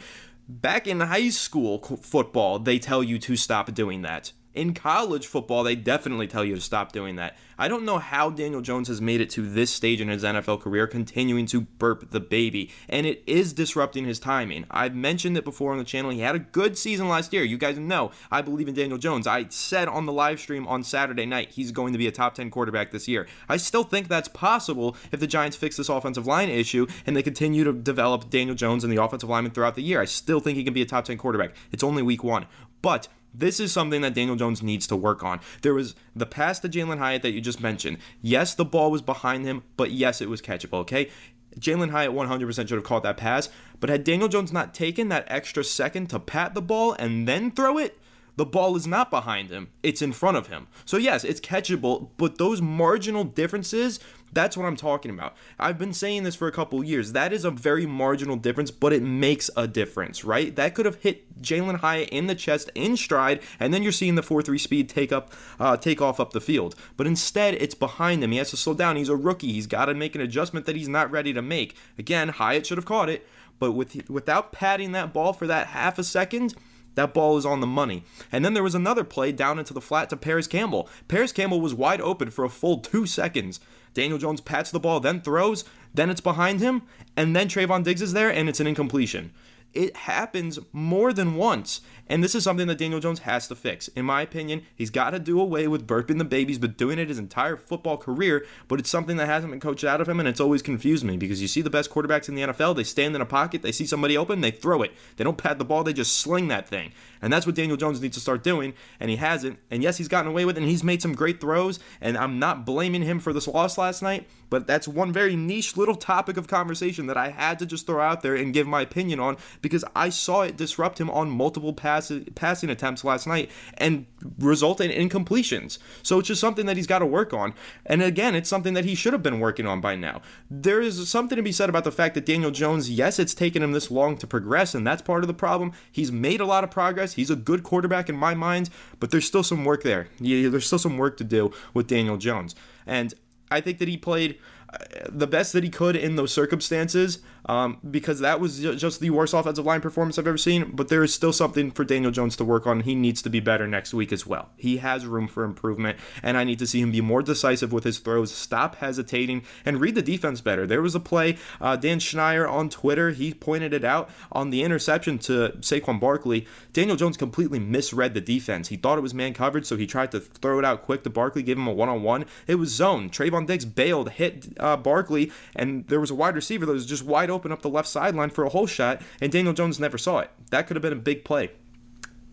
[0.48, 5.62] Back in high school football, they tell you to stop doing that in college football,
[5.62, 7.36] they definitely tell you to stop doing that.
[7.62, 10.60] I don't know how Daniel Jones has made it to this stage in his NFL
[10.60, 14.66] career, continuing to burp the baby, and it is disrupting his timing.
[14.68, 16.10] I've mentioned it before on the channel.
[16.10, 17.44] He had a good season last year.
[17.44, 19.28] You guys know I believe in Daniel Jones.
[19.28, 22.34] I said on the live stream on Saturday night he's going to be a top
[22.34, 23.28] 10 quarterback this year.
[23.48, 27.22] I still think that's possible if the Giants fix this offensive line issue and they
[27.22, 30.00] continue to develop Daniel Jones and the offensive lineman throughout the year.
[30.00, 31.54] I still think he can be a top 10 quarterback.
[31.70, 32.46] It's only week one.
[32.82, 35.40] But this is something that Daniel Jones needs to work on.
[35.62, 37.98] There was the pass to Jalin Hyatt that you just mentioned.
[38.20, 41.10] Yes, the ball was behind him, but yes, it was catchable, okay?
[41.58, 43.48] Jalin Hyatt 100% should have caught that pass,
[43.80, 47.50] but had Daniel Jones not taken that extra second to pat the ball and then
[47.50, 47.98] throw it,
[48.36, 50.66] the ball is not behind him, it's in front of him.
[50.86, 54.00] So, yes, it's catchable, but those marginal differences
[54.32, 55.36] that's what I'm talking about.
[55.58, 57.12] I've been saying this for a couple years.
[57.12, 60.54] That is a very marginal difference, but it makes a difference, right?
[60.56, 64.14] That could have hit Jalin Hyatt in the chest in stride, and then you're seeing
[64.14, 66.74] the 4-3 speed take up, uh, take off up the field.
[66.96, 68.32] But instead, it's behind him.
[68.32, 68.96] He has to slow down.
[68.96, 69.52] He's a rookie.
[69.52, 71.76] He's got to make an adjustment that he's not ready to make.
[71.98, 73.26] Again, Hyatt should have caught it,
[73.58, 76.54] but with without patting that ball for that half a second.
[76.94, 78.04] That ball is on the money.
[78.30, 80.90] And then there was another play down into the flat to Parris Campbell.
[81.08, 83.60] Parris Campbell was wide open for a full two seconds.
[83.94, 86.82] Daniel Jones pats the ball, then throws, then it's behind him,
[87.16, 89.32] and then Trevon Diggs is there, and it's an incompletion.
[89.74, 91.80] It happens more than once.
[92.08, 93.88] And this is something that Daniel Jones has to fix.
[93.88, 97.08] In my opinion, he's got to do away with burping the babies, He's doing it
[97.08, 100.28] his entire football career, but it's something that hasn't been coached out of him, and
[100.28, 103.14] it's always confused me because you see the best quarterbacks in the NFL, they stand
[103.14, 104.92] in a pocket, they see somebody open, they throw it.
[105.16, 106.92] They don't pat the ball, they just sling that thing.
[107.22, 109.58] And that's what Daniel Jones needs to start doing, and he hasn't.
[109.70, 112.38] And yes, he's gotten away with it, and he's made some great throws, and I'm
[112.38, 116.36] not blaming him for this loss last night, but that's one very niche little topic
[116.36, 119.38] of conversation that I had to just throw out there and give my opinion on
[119.62, 124.04] because I saw it disrupt him on multiple pass- passing attempts last night and
[124.38, 125.78] result in incompletions.
[126.02, 127.54] So it's just something that he's got to work on.
[127.86, 130.20] And again, it's something that he should have been working on by now.
[130.50, 133.62] There is something to be said about the fact that Daniel Jones, yes, it's taken
[133.62, 135.72] him this long to progress, and that's part of the problem.
[135.90, 138.68] He's made a lot of progress He's a good quarterback in my mind,
[139.00, 140.08] but there's still some work there.
[140.20, 142.54] There's still some work to do with Daniel Jones.
[142.86, 143.14] And
[143.52, 144.38] I think that he played
[144.72, 149.10] uh, the best that he could in those circumstances um, because that was just the
[149.10, 150.72] worst offensive line performance I've ever seen.
[150.72, 152.80] But there is still something for Daniel Jones to work on.
[152.80, 154.50] He needs to be better next week as well.
[154.56, 157.84] He has room for improvement, and I need to see him be more decisive with
[157.84, 160.66] his throws, stop hesitating, and read the defense better.
[160.66, 164.62] There was a play, uh, Dan Schneider on Twitter, he pointed it out on the
[164.62, 166.46] interception to Saquon Barkley.
[166.72, 168.68] Daniel Jones completely misread the defense.
[168.68, 171.10] He thought it was man coverage, so he tried to throw it out quick to
[171.10, 172.24] Barkley, give him a one on one.
[172.46, 173.10] It was zone.
[173.10, 177.04] Trevon Diggs bailed, hit uh, Barkley, and there was a wide receiver that was just
[177.04, 180.20] wide open up the left sideline for a hole shot, and Daniel Jones never saw
[180.20, 180.30] it.
[180.50, 181.50] That could have been a big play.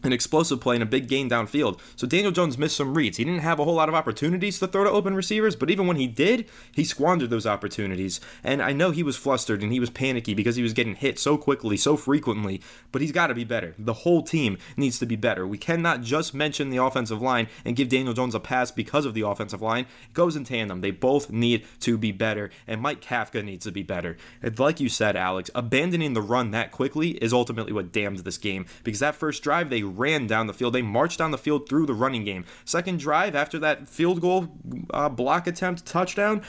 [0.03, 1.79] An explosive play and a big gain downfield.
[1.95, 3.17] So Daniel Jones missed some reads.
[3.17, 5.87] He didn't have a whole lot of opportunities to throw to open receivers, but even
[5.87, 8.19] when he did, he squandered those opportunities.
[8.43, 11.19] And I know he was flustered and he was panicky because he was getting hit
[11.19, 13.75] so quickly, so frequently, but he's got to be better.
[13.77, 15.45] The whole team needs to be better.
[15.47, 19.13] We cannot just mention the offensive line and give Daniel Jones a pass because of
[19.13, 19.85] the offensive line.
[20.03, 20.81] It goes in tandem.
[20.81, 24.17] They both need to be better, and Mike Kafka needs to be better.
[24.41, 28.37] And like you said, Alex, abandoning the run that quickly is ultimately what damned this
[28.37, 30.73] game because that first drive they ran down the field.
[30.73, 32.45] They marched down the field through the running game.
[32.65, 34.49] Second drive after that field goal
[34.93, 36.41] uh, block attempt touchdown,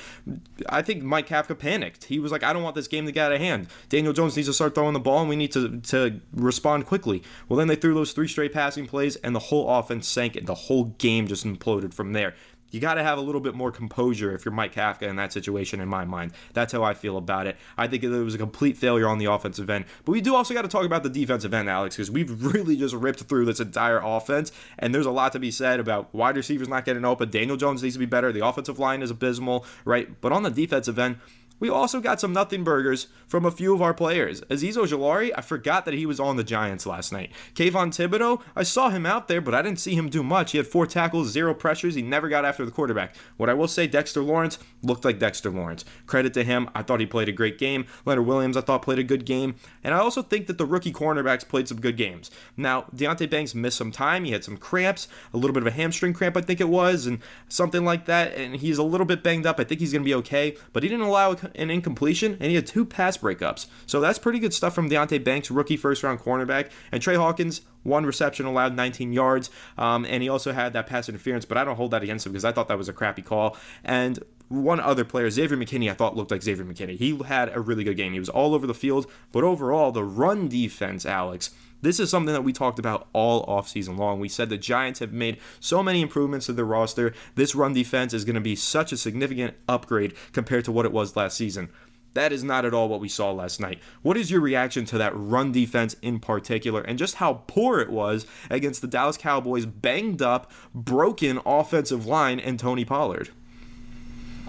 [0.69, 2.05] I think Mike Kafka panicked.
[2.05, 3.69] He was like, I don't want this game to get out of hand.
[3.89, 7.23] Daniel Jones needs to start throwing the ball and we need to, to respond quickly.
[7.49, 10.47] Well, then they threw those three straight passing plays and the whole offense sank and
[10.47, 12.35] the whole game just imploded from there
[12.71, 15.33] you got to have a little bit more composure if you're Mike Kafka in that
[15.33, 16.33] situation, in my mind.
[16.53, 17.57] That's how I feel about it.
[17.77, 19.85] I think it was a complete failure on the offensive end.
[20.05, 22.77] But we do also got to talk about the defensive end, Alex, because we've really
[22.77, 26.37] just ripped through this entire offense, and there's a lot to be said about wide
[26.37, 27.31] receivers not getting open.
[27.31, 28.33] Daniel Jones needs to be better.
[28.33, 30.21] The offensive line is abysmal, right?
[30.21, 31.19] But on the defensive end,
[31.61, 34.41] we also got some nothing burgers from a few of our players.
[34.43, 37.31] Azeez Ojulari, I forgot that he was on the Giants last night.
[37.55, 40.53] Kayvon Thibodeaux, I saw him out there, but I didn't see him do much.
[40.53, 41.95] He had four tackles, zero pressures.
[41.95, 43.15] He never got after the quarterback.
[43.37, 45.85] What I will say, Dexter Lawrence looked like Dexter Lawrence.
[46.07, 46.69] Credit to him.
[46.75, 47.87] I thought he played a great game.
[48.05, 49.55] Leonard Williams, I thought, played a good game.
[49.85, 52.31] And I also think that the rookie cornerbacks played some good games.
[52.57, 54.25] Now, Deonte Banks missed some time.
[54.25, 57.07] He had some cramps, a little bit of a hamstring cramp, I think it was,
[57.07, 57.19] and
[57.49, 58.35] something like that.
[58.35, 59.61] And he's a little bit banged up.
[59.61, 60.57] I think he's going to be okay.
[60.73, 63.67] But he didn't allow an incompletion, and he had two pass breakups.
[63.87, 66.71] So that's pretty good stuff from Deonte Banks, rookie first round cornerback.
[66.93, 71.09] And Tre Hawkins, one reception allowed 19 yards, um, and he also had that pass
[71.09, 73.23] interference, but I don't hold that against him because I thought that was a crappy
[73.23, 73.57] call.
[73.85, 76.97] And one other player, Xavier McKinney, I thought looked like Xavier McKinney.
[76.97, 78.13] He had a really good game.
[78.13, 81.51] He was all over the field, but overall, the run defense, Alex,
[81.83, 84.21] this is something that we talked about all offseason long.
[84.21, 87.13] We said the Giants have made so many improvements to their roster.
[87.35, 90.93] This run defense is going to be such a significant upgrade compared to what it
[90.93, 91.71] was last season.
[92.15, 93.81] That is not at all what we saw last night.
[94.03, 97.91] What is your reaction to that run defense in particular and just how poor it
[97.91, 103.31] was against the Dallas Cowboys' banged up, broken offensive line and Tony Pollard?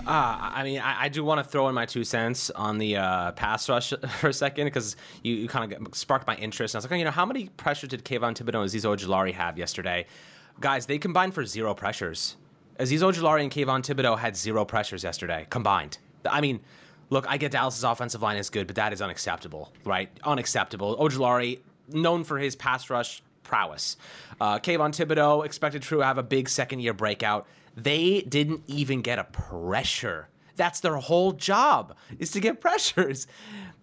[0.07, 2.97] Uh, I mean, I, I do want to throw in my two cents on the
[2.97, 6.73] uh, pass rush for a second because you, you kind of sparked my interest.
[6.73, 8.83] And I was like, oh, you know, how many pressures did Kayvon Thibodeaux and Azeez
[8.83, 10.05] Ojulari have yesterday?
[10.59, 12.35] Guys, they combined for zero pressures.
[12.79, 15.99] Azeez Ojulari and Kayvon Thibodeaux had zero pressures yesterday combined.
[16.25, 16.61] I mean,
[17.09, 20.09] look, I get Dallas's offensive line is good, but that is unacceptable, right?
[20.23, 20.97] Unacceptable.
[20.97, 21.59] Ojulari,
[21.89, 23.97] known for his pass rush prowess.
[24.39, 27.47] Uh, Kayvon Thibodeaux expected to have a big second year breakout.
[27.75, 30.27] They didn't even get a pressure.
[30.55, 33.27] That's their whole job is to get pressures.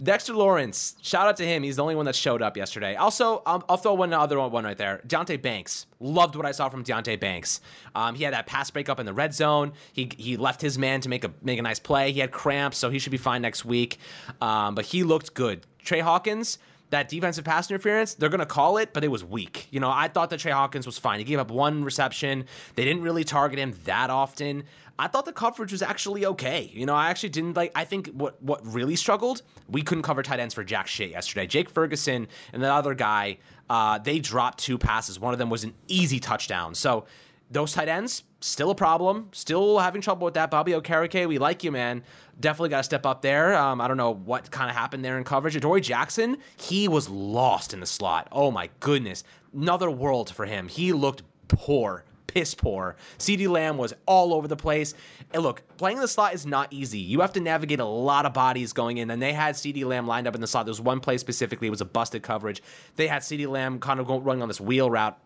[0.01, 1.64] Dexter Lawrence, shout out to him.
[1.64, 2.94] He's the only one that showed up yesterday.
[2.94, 5.01] Also, I'll, I'll throw one other one right there.
[5.09, 5.87] Deonte Banks.
[5.98, 7.61] Loved what I saw from Deonte Banks.
[7.96, 9.72] Um, he had that pass breakup in the red zone.
[9.92, 12.12] He he left his man to make a make a nice play.
[12.12, 13.98] He had cramps, so he should be fine next week.
[14.40, 15.66] Um, but he looked good.
[15.81, 16.59] Tre Hawkins,
[16.90, 19.68] that defensive pass interference, they're going to call it, but it was weak.
[19.70, 21.18] You know, I thought that Tre Hawkins was fine.
[21.18, 22.46] He gave up one reception.
[22.74, 24.64] They didn't really target him that often.
[24.98, 26.70] I thought the coverage was actually okay.
[26.74, 27.70] You know, I actually didn't like.
[27.77, 31.46] I think what what really struggled, we couldn't cover tight ends for jack shit yesterday.
[31.46, 33.38] Jake Ferguson and the other guy,
[33.70, 35.20] uh, they dropped two passes.
[35.20, 36.74] One of them was an easy touchdown.
[36.74, 37.07] So
[37.51, 39.29] those tight ends still a problem.
[39.33, 40.51] Still having trouble with that.
[40.51, 42.03] Bobby Okereke, we like you, man.
[42.40, 43.57] Definitely got to step up there.
[43.57, 45.57] Um, I don't know what kind of happened there in coverage.
[45.57, 48.29] Adoree Jackson, he was lost in the slot.
[48.31, 50.68] Oh my goodness, another world for him.
[50.68, 52.94] He looked poor piss poor.
[53.18, 54.94] CeeDee Lamb was all over the place.
[55.33, 57.01] And look, playing the slot is not easy.
[57.01, 60.07] You have to navigate a lot of bodies going in, and they had CeeDee Lamb
[60.07, 60.66] lined up in the slot.
[60.66, 62.62] There was one play specifically, it was a busted coverage.
[62.94, 65.18] They had CeeDee Lamb kind of going, running on this wheel route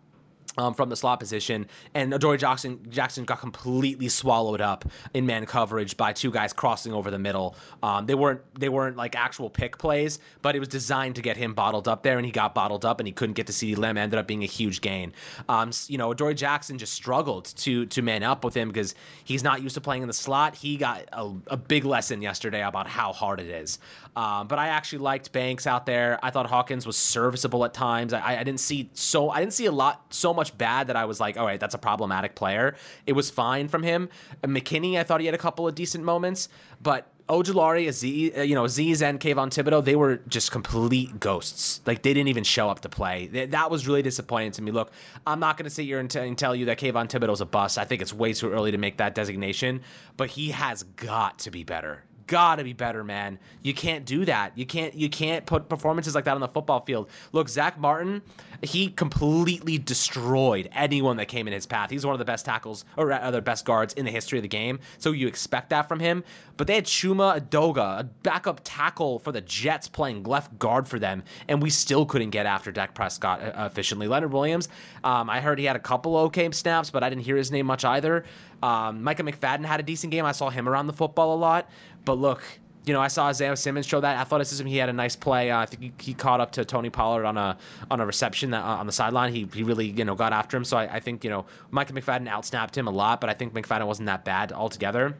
[0.58, 5.46] um, from the slot position, and Adoree Jackson Jackson got completely swallowed up in man
[5.46, 7.56] coverage by two guys crossing over the middle.
[7.82, 11.36] Um, they weren't they weren't like actual pick plays, but it was designed to get
[11.36, 13.78] him bottled up there, and he got bottled up, and he couldn't get to CeeDee
[13.78, 13.96] Lamb.
[13.96, 15.12] Ended up being a huge gain.
[15.48, 19.42] Um, you know, Adoree Jackson just struggled to to man up with him because he's
[19.42, 20.54] not used to playing in the slot.
[20.54, 23.78] He got a, a big lesson yesterday about how hard it is.
[24.14, 26.18] Um, but I actually liked Banks out there.
[26.22, 28.12] I thought Hawkins was serviceable at times.
[28.12, 31.04] I, I didn't see so I didn't see a lot so much bad that I
[31.04, 32.74] was like, all right, that's a problematic player.
[33.06, 34.08] It was fine from him.
[34.42, 36.48] McKinney, I thought he had a couple of decent moments,
[36.82, 41.80] but Ojulari, Azeez, uh, you know, Z's and Kayvon Thibodeaux, they were just complete ghosts.
[41.86, 43.46] Like they didn't even show up to play.
[43.46, 44.70] That was really disappointing to me.
[44.70, 44.92] Look,
[45.26, 47.78] I'm not going to sit here and, and, tell you that Kayvon Thibodeaux's a bust.
[47.78, 49.82] I think it's way too early to make that designation,
[50.16, 52.02] but he has got to be better.
[52.26, 53.38] Gotta be better, man.
[53.62, 54.56] You can't do that.
[54.56, 57.08] You can't you can't put performances like that on the football field.
[57.32, 58.22] Look, Zack Martin,
[58.62, 61.90] he completely destroyed anyone that came in his path.
[61.90, 64.48] He's one of the best tackles or other best guards in the history of the
[64.48, 64.78] game.
[64.98, 66.22] So you expect that from him.
[66.56, 70.98] But they had Chuma Edoga, a backup tackle for the Jets, playing left guard for
[70.98, 74.06] them, and we still couldn't get after Dak Prescott uh, efficiently.
[74.06, 74.68] Leonard Williams,
[75.02, 77.66] um, I heard he had a couple okay snaps, but I didn't hear his name
[77.66, 78.24] much either.
[78.62, 80.24] Um, Micah McFadden had a decent game.
[80.24, 81.68] I saw him around the football a lot.
[82.04, 82.42] But look,
[82.84, 84.66] you know, I saw Isaiah Simmons show that athleticism.
[84.66, 85.50] He had a nice play.
[85.50, 87.56] Uh, I think he, he, caught up to Tony Pollard on a
[87.90, 89.32] on a reception that, uh, on the sideline.
[89.32, 90.64] He, he really you know got after him.
[90.64, 93.54] So I, I think you know Micah McFadden outsnapped him a lot, but I think
[93.54, 95.16] McFadden wasn't that bad altogether.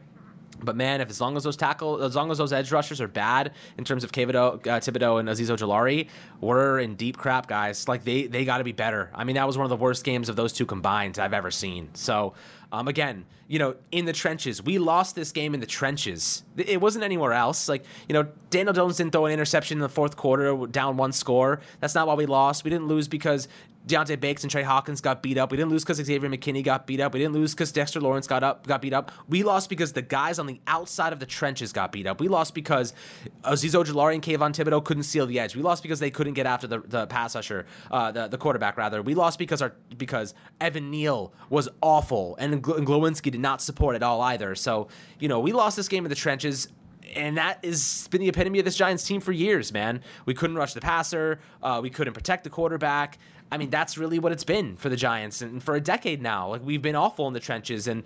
[0.61, 3.07] But man, if as long as those tackle, as long as those edge rushers are
[3.07, 6.07] bad in terms of Thibodeaux, uh, Thibodeaux and Azeez Ojulari,
[6.41, 7.87] we're in deep crap, guys.
[7.87, 9.09] Like they they got to be better.
[9.13, 11.51] I mean, that was one of the worst games of those two combined I've ever
[11.51, 11.89] seen.
[11.93, 12.33] So
[12.73, 16.41] um, again, you know, in the trenches, we lost this game in the trenches.
[16.57, 17.69] It wasn't anywhere else.
[17.69, 21.11] Like you know, Daniel Jones didn't throw an interception in the fourth quarter, down one
[21.11, 21.61] score.
[21.79, 22.63] That's not why we lost.
[22.63, 23.47] We didn't lose because
[23.87, 25.51] Deonte Banks and Tre Hawkins got beat up.
[25.51, 27.13] We didn't lose because Xavier McKinney got beat up.
[27.13, 29.11] We didn't lose because Dexter Lawrence got up, got beat up.
[29.27, 32.21] We lost because the guys on the outside of the trenches got beat up.
[32.21, 32.93] We lost because
[33.43, 35.55] Azeez Ojulari and Kayvon Thibodeaux couldn't seal the edge.
[35.55, 38.77] We lost because they couldn't get after the, the pass rusher, uh, the, the quarterback
[38.77, 39.01] rather.
[39.01, 43.61] We lost because our because Evan Neal was awful and, Gl- and Glowinski did not
[43.61, 44.55] support at all either.
[44.55, 44.87] So
[45.19, 46.69] you know we lost this game in the trenches
[47.15, 50.01] and that has been the epitome of this Giants team for years, man.
[50.25, 51.39] We couldn't rush the passer.
[51.61, 53.17] Uh, we couldn't protect the quarterback.
[53.51, 56.49] I mean, that's really what it's been for the Giants, and for a decade now.
[56.49, 58.03] Like we've been awful in the trenches, and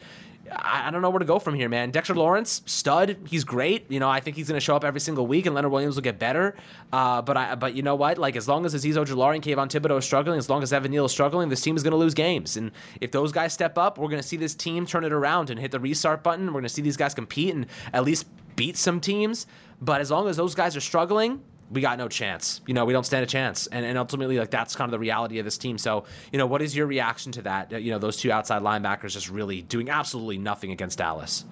[0.51, 1.91] I, I don't know where to go from here, man.
[1.91, 3.89] Dexter Lawrence, stud, he's great.
[3.89, 5.95] You know, I think he's going to show up every single week, and Leonard Williams
[5.95, 6.55] will get better.
[6.91, 8.17] Uh, but I, but you know what?
[8.17, 10.91] Like as long as Azeez Ojulari and Kayvon Thibodeaux are struggling, as long as Evan
[10.91, 12.57] Neal is struggling, this team is going to lose games.
[12.57, 15.49] And if those guys step up, we're going to see this team turn it around
[15.49, 16.47] and hit the restart button.
[16.47, 19.47] We're going to see these guys compete and at least beat some teams.
[19.81, 21.41] But as long as those guys are struggling,
[21.71, 22.59] we got no chance.
[22.67, 23.67] You know, we don't stand a chance.
[23.67, 25.77] And, and ultimately, like, that's kind of the reality of this team.
[25.77, 27.71] So, you know, what is your reaction to that?
[27.71, 31.45] You know, those two outside linebackers just really doing absolutely nothing against Dallas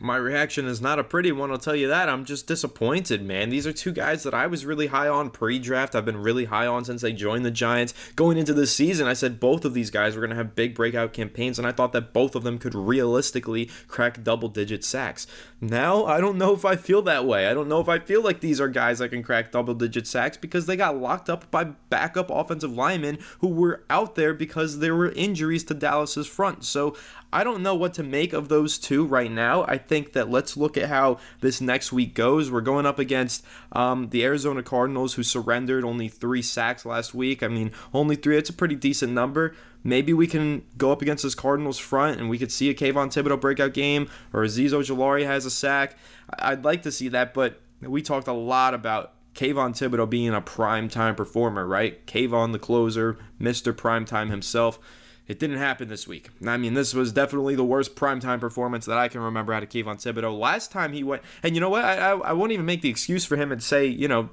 [0.00, 2.08] my reaction is not a pretty one, I'll tell you that.
[2.08, 3.48] I'm just disappointed, man.
[3.48, 5.94] These are two guys that I was really high on pre draft.
[5.94, 7.94] I've been really high on since they joined the Giants.
[8.14, 10.74] Going into this season, I said both of these guys were going to have big
[10.74, 15.26] breakout campaigns, and I thought that both of them could realistically crack double digit sacks.
[15.60, 17.48] Now, I don't know if I feel that way.
[17.48, 20.06] I don't know if I feel like these are guys that can crack double digit
[20.06, 24.78] sacks because they got locked up by backup offensive linemen who were out there because
[24.78, 26.64] there were injuries to Dallas's front.
[26.64, 26.96] So
[27.32, 29.64] I don't know what to make of those two right now.
[29.64, 32.50] I think that let's look at how this next week goes.
[32.50, 37.42] We're going up against um, the Arizona Cardinals, who surrendered only three sacks last week.
[37.42, 39.54] I mean, only three, it's a pretty decent number.
[39.84, 43.12] Maybe we can go up against this Cardinals front and we could see a Kayvon
[43.12, 45.96] Thibodeaux breakout game or Azeez Ojulari has a sack.
[46.38, 50.40] I'd like to see that, but we talked a lot about Kayvon Thibodeaux being a
[50.40, 52.04] prime time performer, right?
[52.06, 53.72] Kayvon the closer, Mr.
[53.72, 54.80] Primetime himself.
[55.28, 56.30] It didn't happen this week.
[56.44, 59.68] I mean, this was definitely the worst primetime performance that I can remember out of
[59.68, 60.36] Kayvon Thibodeaux.
[60.36, 61.84] Last time he went, and you know what?
[61.84, 64.30] I, I, I, won't even make the excuse for him and say, you know,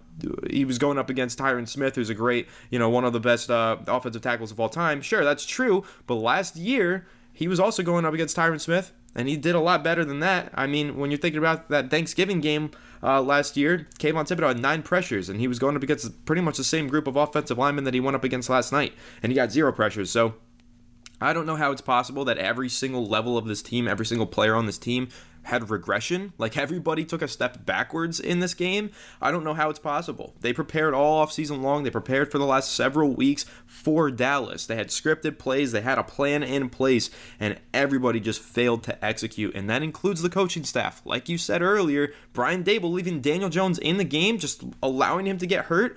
[0.49, 3.19] he was going up against Tyron Smith, who's a great, you know, one of the
[3.19, 5.01] best uh, offensive tackles of all time.
[5.01, 5.83] Sure, that's true.
[6.07, 9.59] But last year, he was also going up against Tyron Smith, and he did a
[9.59, 10.49] lot better than that.
[10.55, 12.71] I mean, when you're thinking about that Thanksgiving game
[13.03, 16.41] uh, last year, Kayvon Thibodeaux had nine pressures, and he was going up against pretty
[16.41, 19.33] much the same group of offensive linemen that he went up against last night, and
[19.33, 20.09] he got zero pressures.
[20.09, 20.35] So
[21.21, 24.27] I don't know how it's possible that every single level of this team, every single
[24.27, 25.09] player on this team
[25.45, 26.33] had regression.
[26.37, 28.89] Like everybody took a step backwards in this game.
[29.21, 30.33] I don't know how it's possible.
[30.41, 31.83] They prepared all off season long.
[31.83, 34.65] They prepared for the last several weeks for Dallas.
[34.65, 39.05] They had scripted plays, they had a plan in place, and everybody just failed to
[39.05, 39.55] execute.
[39.55, 41.01] And that includes the coaching staff.
[41.05, 45.37] Like you said earlier, Brian Daboll leaving Daniel Jones in the game, just allowing him
[45.37, 45.95] to get hurt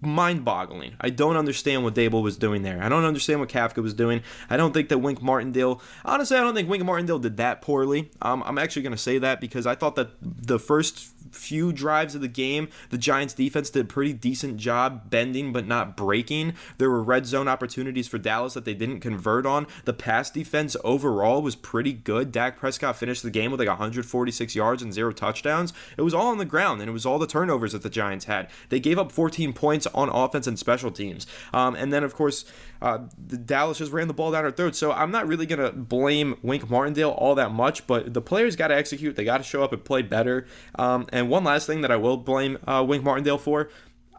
[0.00, 0.94] mind boggling.
[1.00, 2.82] I don't understand what Daboll was doing there.
[2.82, 4.22] I don't understand what Kafka was doing.
[4.48, 8.10] I don't think that Wink Martindale, honestly, I don't think Wink Martindale did that poorly.
[8.22, 12.14] Um, I'm actually going to say that because I thought that the first few drives
[12.14, 16.54] of the game, the Giants defense did a pretty decent job bending but not breaking.
[16.78, 19.66] There were red zone opportunities for Dallas that they didn't convert on.
[19.84, 22.32] The pass defense overall was pretty good.
[22.32, 25.72] Dak Prescott finished the game with like 146 yards and zero touchdowns.
[25.96, 28.26] It was all on the ground and it was all the turnovers that the Giants
[28.26, 28.48] had.
[28.68, 31.26] They gave up 14 points on offense and special teams.
[31.52, 32.44] Um, and then, of course,
[32.82, 34.74] uh, the Dallas just ran the ball down our throat.
[34.74, 38.56] So I'm not really going to blame Wink Martindale all that much, but the players
[38.56, 39.16] got to execute.
[39.16, 40.46] They got to show up and play better.
[40.76, 43.70] Um, and one last thing that I will blame uh, Wink Martindale for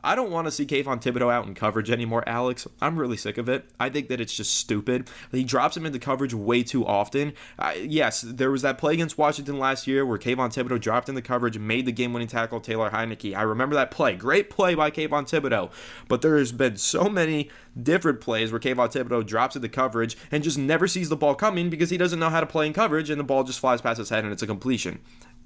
[0.04, 2.68] I don't want to see Kayvon Thibodeaux out in coverage anymore, Alex.
[2.82, 3.66] I'm really sick of it.
[3.80, 5.10] I think that it's just stupid.
[5.32, 7.34] He drops him into coverage way too often.
[7.60, 11.22] Uh, yes, there was that play against Washington last year where Kayvon Thibodeaux dropped into
[11.22, 13.36] coverage, made the game-winning tackle Taylor Heinicke.
[13.36, 14.16] I remember that play.
[14.16, 15.72] Great play by Kayvon Thibodeaux.
[16.08, 17.50] But there's been so many
[17.82, 21.70] different plays where Kayvon Thibodeaux drops into coverage and just never sees the ball coming
[21.70, 23.98] because he doesn't know how to play in coverage and the ball just flies past
[23.98, 25.00] his head and it's a completion.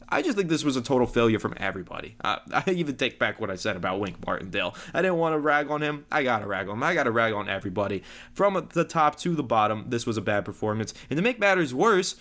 [0.10, 2.16] I just think this was a total failure from everybody.
[2.24, 4.76] Uh, I even take back what I said about Wink Martindale.
[4.94, 6.06] I didn't want to rag on him.
[6.12, 6.84] I got to rag on him.
[6.84, 8.04] I got to rag on everybody.
[8.34, 10.94] From the top to the bottom, this was a bad performance.
[11.10, 12.16] And to make matters worse,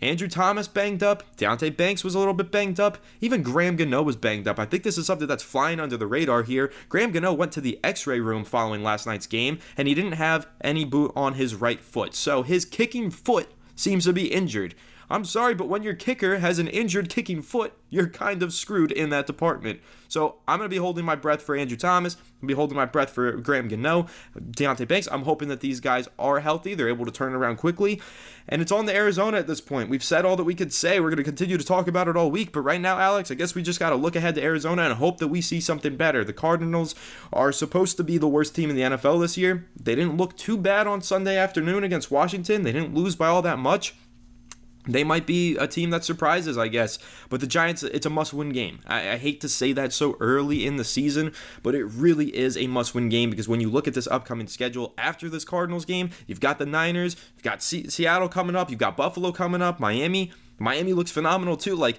[0.00, 1.36] Andrew Thomas banged up.
[1.36, 2.98] Deonte Banks was a little bit banged up.
[3.20, 4.58] Even Graham Gano was banged up.
[4.58, 6.70] I think this is something that's flying under the radar here.
[6.90, 10.12] Graham Gano went to the x ray room following last night's game, and he didn't
[10.12, 12.14] have any boot on his right foot.
[12.14, 14.74] So his kicking foot seems to be injured.
[15.08, 18.90] I'm sorry, but when your kicker has an injured kicking foot, you're kind of screwed
[18.90, 19.80] in that department.
[20.08, 22.16] So I'm going to be holding my breath for Andrew Thomas.
[22.42, 25.08] I'm be holding my breath for Graham Gano, Deonte Banks.
[25.10, 26.74] I'm hoping that these guys are healthy.
[26.74, 28.00] They're able to turn around quickly.
[28.48, 29.88] And it's on the Arizona at this point.
[29.88, 31.00] We've said all that we could say.
[31.00, 32.52] We're going to continue to talk about it all week.
[32.52, 34.94] But right now, Alex, I guess we just got to look ahead to Arizona and
[34.94, 36.24] hope that we see something better.
[36.24, 36.94] The Cardinals
[37.32, 39.66] are supposed to be the worst team in the NFL this year.
[39.80, 43.42] They didn't look too bad on Sunday afternoon against Washington, they didn't lose by all
[43.42, 43.94] that much
[44.86, 46.98] they might be a team that surprises, I guess.
[47.28, 48.80] But the Giants, it's a must win game.
[48.86, 51.32] I, I, hate to say that so early in the season,
[51.62, 54.46] but it really is a must win game because when you look at this upcoming
[54.46, 58.70] schedule after this Cardinals game, you've got the Niners, you've got C- Seattle coming up,
[58.70, 60.32] you've got Buffalo coming up, Miami.
[60.58, 61.74] Miami looks phenomenal too.
[61.74, 61.98] Like,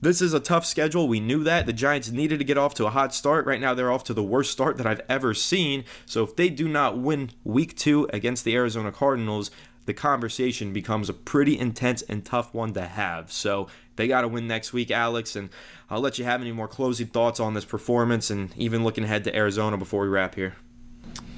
[0.00, 1.06] this is a tough schedule.
[1.06, 1.66] We knew that.
[1.66, 3.46] The Giants needed to get off to a hot start.
[3.46, 5.84] Right now, they're off to the worst start that I've ever seen.
[6.06, 9.52] So, if they do not win week two against the Arizona Cardinals,
[9.86, 13.32] the conversation becomes a pretty intense and tough one to have.
[13.32, 15.34] So they got to win next week, Alex.
[15.36, 15.50] And
[15.90, 19.24] I'll let you have any more closing thoughts on this performance and even looking ahead
[19.24, 20.54] to Arizona before we wrap here.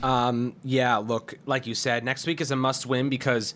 [0.02, 3.54] Um, yeah, look, like you said, next week is a must win because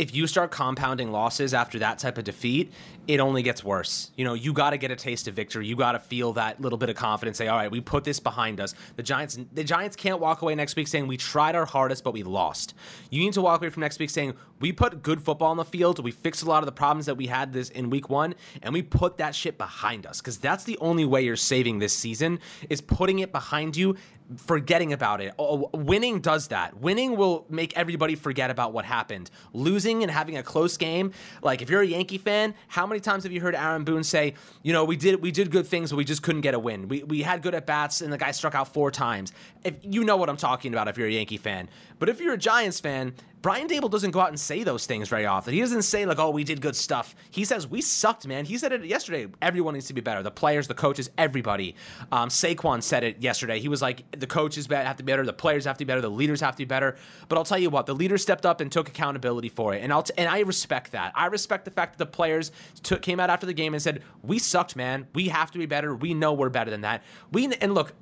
[0.00, 2.72] if you start compounding losses after that type of defeat,
[3.06, 4.10] it only gets worse.
[4.16, 5.66] You know, you got to get a taste of victory.
[5.66, 7.36] You got to feel that little bit of confidence.
[7.36, 8.74] Say, all right, we put this behind us.
[8.96, 12.14] The Giants, the Giants can't walk away next week saying we tried our hardest, but
[12.14, 12.72] we lost.
[13.10, 15.66] You need to walk away from next week saying we put good football on the
[15.66, 16.02] field.
[16.02, 18.72] We fixed a lot of the problems that we had this in week one, and
[18.72, 22.40] we put that shit behind us because that's the only way you're saving this season
[22.70, 23.96] is putting it behind you
[24.36, 25.32] forgetting about it.
[25.38, 26.78] Oh, oh, winning does that.
[26.78, 29.30] Winning will make everybody forget about what happened.
[29.52, 31.12] Losing and having a close game,
[31.42, 34.34] like if you're a Yankee fan, how many times have you heard Aaron Boone say,
[34.62, 36.88] you know, we did we did good things, but we just couldn't get a win.
[36.88, 39.32] We we had good at bats, and the guy struck out four times.
[39.64, 41.68] If you know what I'm talking about, if you're a Yankee fan,
[41.98, 45.08] but if you're a Giants fan, Brian Daboll doesn't go out and say those things
[45.08, 45.54] very often.
[45.54, 48.44] He doesn't say like, "Oh, we did good stuff." He says we sucked, man.
[48.44, 49.28] He said it yesterday.
[49.40, 50.22] Everyone needs to be better.
[50.22, 51.74] The players, the coaches, everybody.
[52.12, 53.58] Um, Saquon said it yesterday.
[53.58, 55.24] He was like, "The coaches have to be better.
[55.24, 56.02] The players have to be better.
[56.02, 56.96] The leaders have to be better."
[57.28, 59.92] But I'll tell you what, the leaders stepped up and took accountability for it, and
[59.92, 61.12] I'll t- and I respect that.
[61.14, 64.02] I respect the fact that the players took, came out after the game and said,
[64.22, 65.06] "We sucked, man.
[65.14, 65.94] We have to be better.
[65.94, 67.94] We know we're better than that." We and look,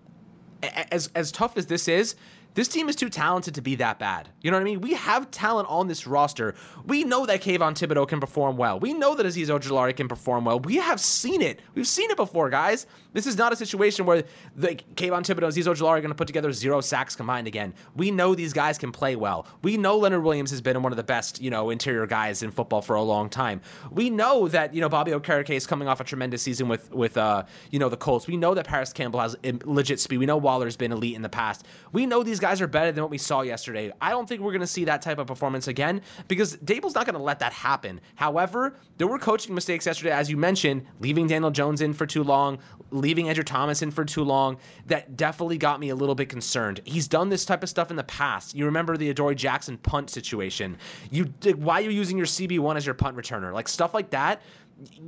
[0.91, 2.16] as as tough as this is
[2.55, 4.28] this team is too talented to be that bad.
[4.40, 4.80] You know what I mean?
[4.80, 6.55] We have talent on this roster.
[6.84, 8.80] We know that Kayvon Thibodeaux can perform well.
[8.80, 10.59] We know that Azeez Ojulari can perform well.
[10.59, 11.61] We have seen it.
[11.74, 12.86] We've seen it before, guys.
[13.12, 14.24] This is not a situation where
[14.57, 17.74] the Kayvon Thibodeaux and Azeez Ojulari are going to put together zero sacks combined again.
[17.94, 19.46] We know these guys can play well.
[19.62, 22.51] We know Leonard Williams has been one of the best, you know, interior guys in
[22.51, 23.61] football for a long time.
[23.90, 27.16] We know that, you know, Bobby Okereke is coming off a tremendous season with, with
[27.16, 28.26] uh, you know, the Colts.
[28.26, 30.18] We know that Parris Campbell has legit speed.
[30.18, 31.66] We know Waller's been elite in the past.
[31.92, 33.92] We know these guys are better than what we saw yesterday.
[34.01, 37.07] I don't think we're going to see that type of performance again because Daboll's not
[37.07, 38.01] going to let that happen.
[38.14, 42.22] However, there were coaching mistakes yesterday, as you mentioned, leaving Daniel Jones in for too
[42.24, 42.59] long,
[42.90, 44.59] leaving Andrew Thomas in for too long.
[44.86, 46.80] That definitely got me a little bit concerned.
[46.84, 48.55] He's done this type of stuff in the past.
[48.55, 50.78] You remember the Adoree Jackson punt situation.
[51.11, 53.53] You why are you using your CB1 as your punt returner?
[53.53, 54.42] Like stuff like that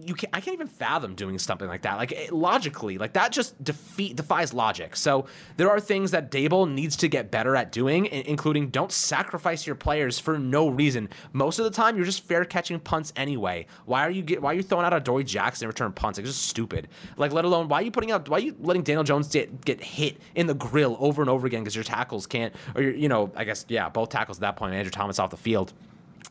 [0.07, 1.97] you can't, I can't even fathom doing something like that.
[1.97, 4.97] Like it, logically, like that just defeat defies logic.
[4.97, 9.67] So there are things that Daboll needs to get better at doing, including don't sacrifice
[9.67, 11.09] your players for no reason.
[11.33, 13.67] Most of the time, you're just fair catching punts anyway.
[13.85, 16.19] Why are you get Why are you throwing out Adoree Jackson return punts?
[16.19, 16.89] It's just stupid.
[17.17, 18.29] Like let alone why are you putting out?
[18.29, 21.47] Why are you letting Daniel Jones get, get hit in the grill over and over
[21.47, 24.43] again because your tackles can't or your, you know I guess yeah both tackles at
[24.43, 25.73] that point Andrew Thomas off the field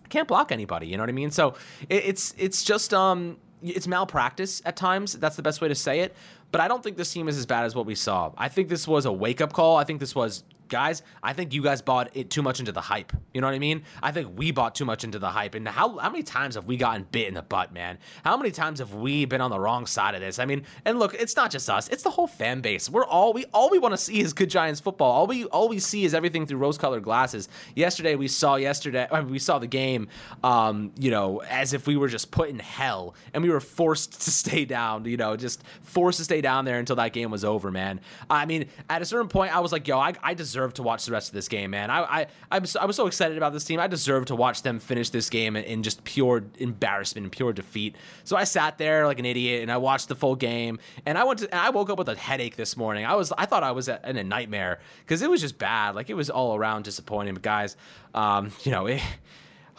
[0.09, 0.87] can't block anybody.
[0.87, 1.31] You know what I mean?
[1.31, 1.55] So
[1.89, 5.13] it, it's it's just um it's malpractice at times.
[5.13, 6.15] That's the best way to say it.
[6.51, 8.31] But I don't think this team is as bad as what we saw.
[8.37, 9.77] I think this was a wake up call.
[9.77, 12.81] I think this was guys, I think you guys bought it too much into the
[12.81, 13.11] hype.
[13.33, 13.83] You know what I mean?
[14.01, 15.55] I think we bought too much into the hype.
[15.55, 17.97] And how how many times have we gotten bit in the butt, man?
[18.23, 20.39] How many times have we been on the wrong side of this?
[20.39, 22.89] I mean, and look, it's not just us; it's the whole fan base.
[22.89, 25.11] We're all we all we want to see is good Giants football.
[25.11, 27.49] All we all we see is everything through rose-colored glasses.
[27.75, 30.07] Yesterday, we saw yesterday I mean, we saw the game,
[30.43, 34.21] um, you know, as if we were just put in hell and we were forced
[34.23, 35.05] to stay down.
[35.05, 38.01] You know, just forced to stay down there until that game was over, man.
[38.29, 41.05] I mean, at a certain point, I was like, yo, I, I deserve to watch
[41.05, 41.89] the rest of this game, man.
[41.89, 43.79] I I I was, I was so excited about this team.
[43.79, 47.53] I deserve to watch them finish this game in, in just pure embarrassment and pure
[47.53, 47.95] defeat.
[48.23, 50.79] So I sat there like an idiot and I watched the full game.
[51.05, 53.05] And I went to I woke up with a headache this morning.
[53.05, 55.95] I was I thought I was in a nightmare because it was just bad.
[55.95, 57.33] Like it was all around disappointing.
[57.33, 57.77] But guys,
[58.13, 59.01] um, you know, it,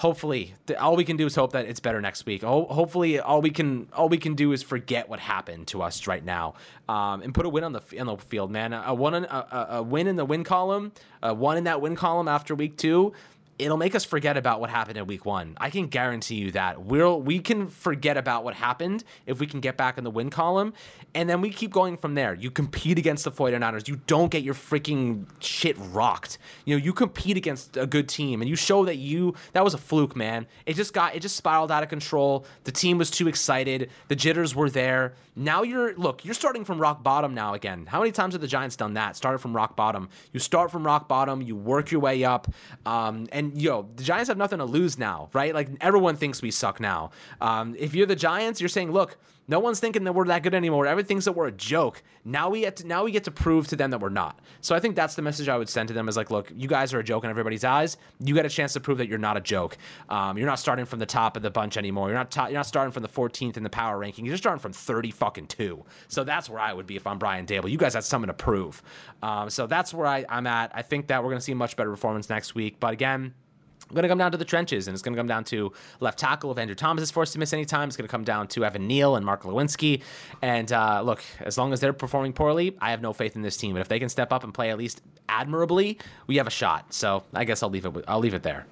[0.00, 2.42] hopefully all we can do is hope that it's better next week.
[2.42, 6.24] Hopefully all we can all we can do is forget what happened to us right
[6.24, 6.54] now
[6.88, 8.72] um, and put a win on the on the field man.
[8.72, 10.92] A, one a, a win in the win column
[11.22, 13.12] a one in that win column after week two
[13.60, 15.56] it'll make us forget about what happened in week one.
[15.58, 19.60] I can guarantee you that we'll we can forget about what happened if we can
[19.60, 20.72] get back in the win column,
[21.14, 22.34] and then we keep going from there.
[22.34, 23.86] You compete against the 49ers.
[23.86, 26.38] You don't get your freaking shit rocked.
[26.64, 29.74] You know, you compete against a good team, and you show that you that was
[29.74, 30.46] a fluke, man.
[30.66, 32.46] It just got it just spiraled out of control.
[32.64, 33.90] The team was too excited.
[34.08, 35.14] The jitters were there.
[35.36, 37.86] Now you're look, you're starting from rock bottom now again.
[37.86, 39.16] How many times have the Giants done that?
[39.16, 40.08] Started from rock bottom.
[40.32, 41.42] You start from rock bottom.
[41.42, 42.52] You work your way up,
[42.86, 45.54] um, and yo, the Giants have nothing to lose now, right?
[45.54, 47.10] Like everyone thinks we suck now.
[47.40, 49.16] Um, if you're the Giants, you're saying, look,
[49.48, 50.86] no one's thinking that we're that good anymore.
[50.86, 52.02] Everyone thinks that we're a joke.
[52.24, 54.38] Now we get to, now we get to prove to them that we're not.
[54.60, 56.68] So I think that's the message I would send to them is like, look, you
[56.68, 57.96] guys are a joke in everybody's eyes.
[58.20, 59.76] You get a chance to prove that you're not a joke.
[60.08, 62.08] Um, you're not starting from the top of the bunch anymore.
[62.08, 64.24] You're not you're not starting from the 14th in the power ranking.
[64.24, 65.84] You're starting from 30 fucking two.
[66.08, 67.70] So that's where I would be if I'm Brian Daboll.
[67.70, 68.82] You guys have something to prove.
[69.22, 70.70] Um, so that's where I, I'm at.
[70.74, 72.78] I think that we're to see much better performance next week.
[72.78, 73.34] But again
[73.94, 76.18] going to come down to the trenches, and it's going to come down to left
[76.18, 77.88] tackle if Andrew Thomas is forced to miss any time.
[77.88, 80.02] It's going to come down to Evan Neal and Mark Glowinski.
[80.42, 83.56] And uh, look, as long as they're performing poorly, I have no faith in this
[83.56, 83.74] team.
[83.74, 86.92] But if they can step up and play at least admirably, we have a shot.
[86.92, 88.04] So I guess I'll leave it.
[88.06, 88.66] I'll leave it there.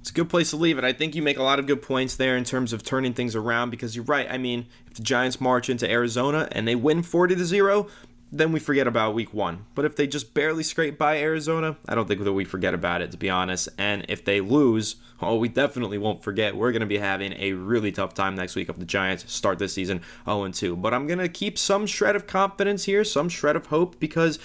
[0.00, 0.84] It's a good place to leave it.
[0.84, 3.36] I think you make a lot of good points there in terms of turning things
[3.36, 4.26] around because you're right.
[4.30, 7.86] I mean, if the Giants march into Arizona and they win 40 to 0,
[8.32, 9.66] then we forget about week one.
[9.74, 13.02] But if they just barely scrape by Arizona, I don't think that we forget about
[13.02, 13.68] it, to be honest.
[13.76, 16.56] And if they lose, oh, we definitely won't forget.
[16.56, 19.58] We're going to be having a really tough time next week if the Giants start
[19.58, 20.76] this season 0 2.
[20.76, 24.38] But I'm going to keep some shred of confidence here, some shred of hope, because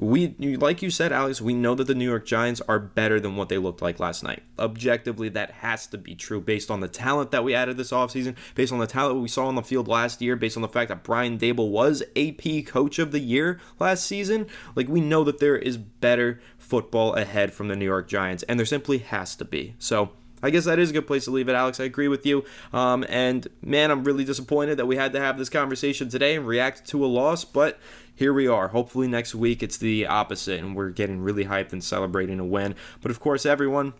[0.00, 3.36] we like you said alex we know that the new york giants are better than
[3.36, 4.42] what they looked like last night.
[4.58, 8.34] Objectively that has to be true based on the talent that we added this offseason
[8.54, 10.88] based on the talent we saw on the field last year based on the fact
[10.88, 14.46] that brian daboll was ap coach of the year last season.
[14.74, 18.58] Like we know that there is better football ahead from the new york giants and
[18.58, 19.74] there simply has to be.
[19.78, 20.12] So
[20.42, 21.80] I guess that is a good place to leave it, Alex.
[21.80, 22.44] I agree with you.
[22.72, 26.46] Um, and man, I'm really disappointed that we had to have this conversation today and
[26.46, 27.44] react to a loss.
[27.44, 27.78] But
[28.14, 28.68] here we are.
[28.68, 32.74] Hopefully next week it's the opposite and we're getting really hyped and celebrating a win.
[33.00, 33.94] But of course, everyone,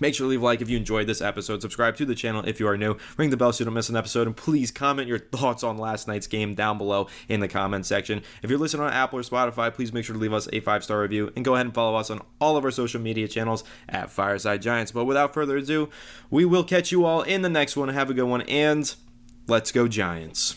[0.00, 1.62] Make sure to leave a like if you enjoyed this episode.
[1.62, 2.96] Subscribe to the channel if you are new.
[3.16, 4.26] Ring the bell so you don't miss an episode.
[4.26, 8.22] And please comment your thoughts on last night's game down below in the comment section.
[8.42, 10.82] If you're listening on Apple or Spotify, please make sure to leave us a five
[10.82, 13.62] star review and go ahead and follow us on all of our social media channels
[13.88, 14.92] at Fireside Giants.
[14.92, 15.88] But without further ado,
[16.30, 17.88] we will catch you all in the next one.
[17.88, 18.92] Have a good one and
[19.46, 20.56] let's go, Giants.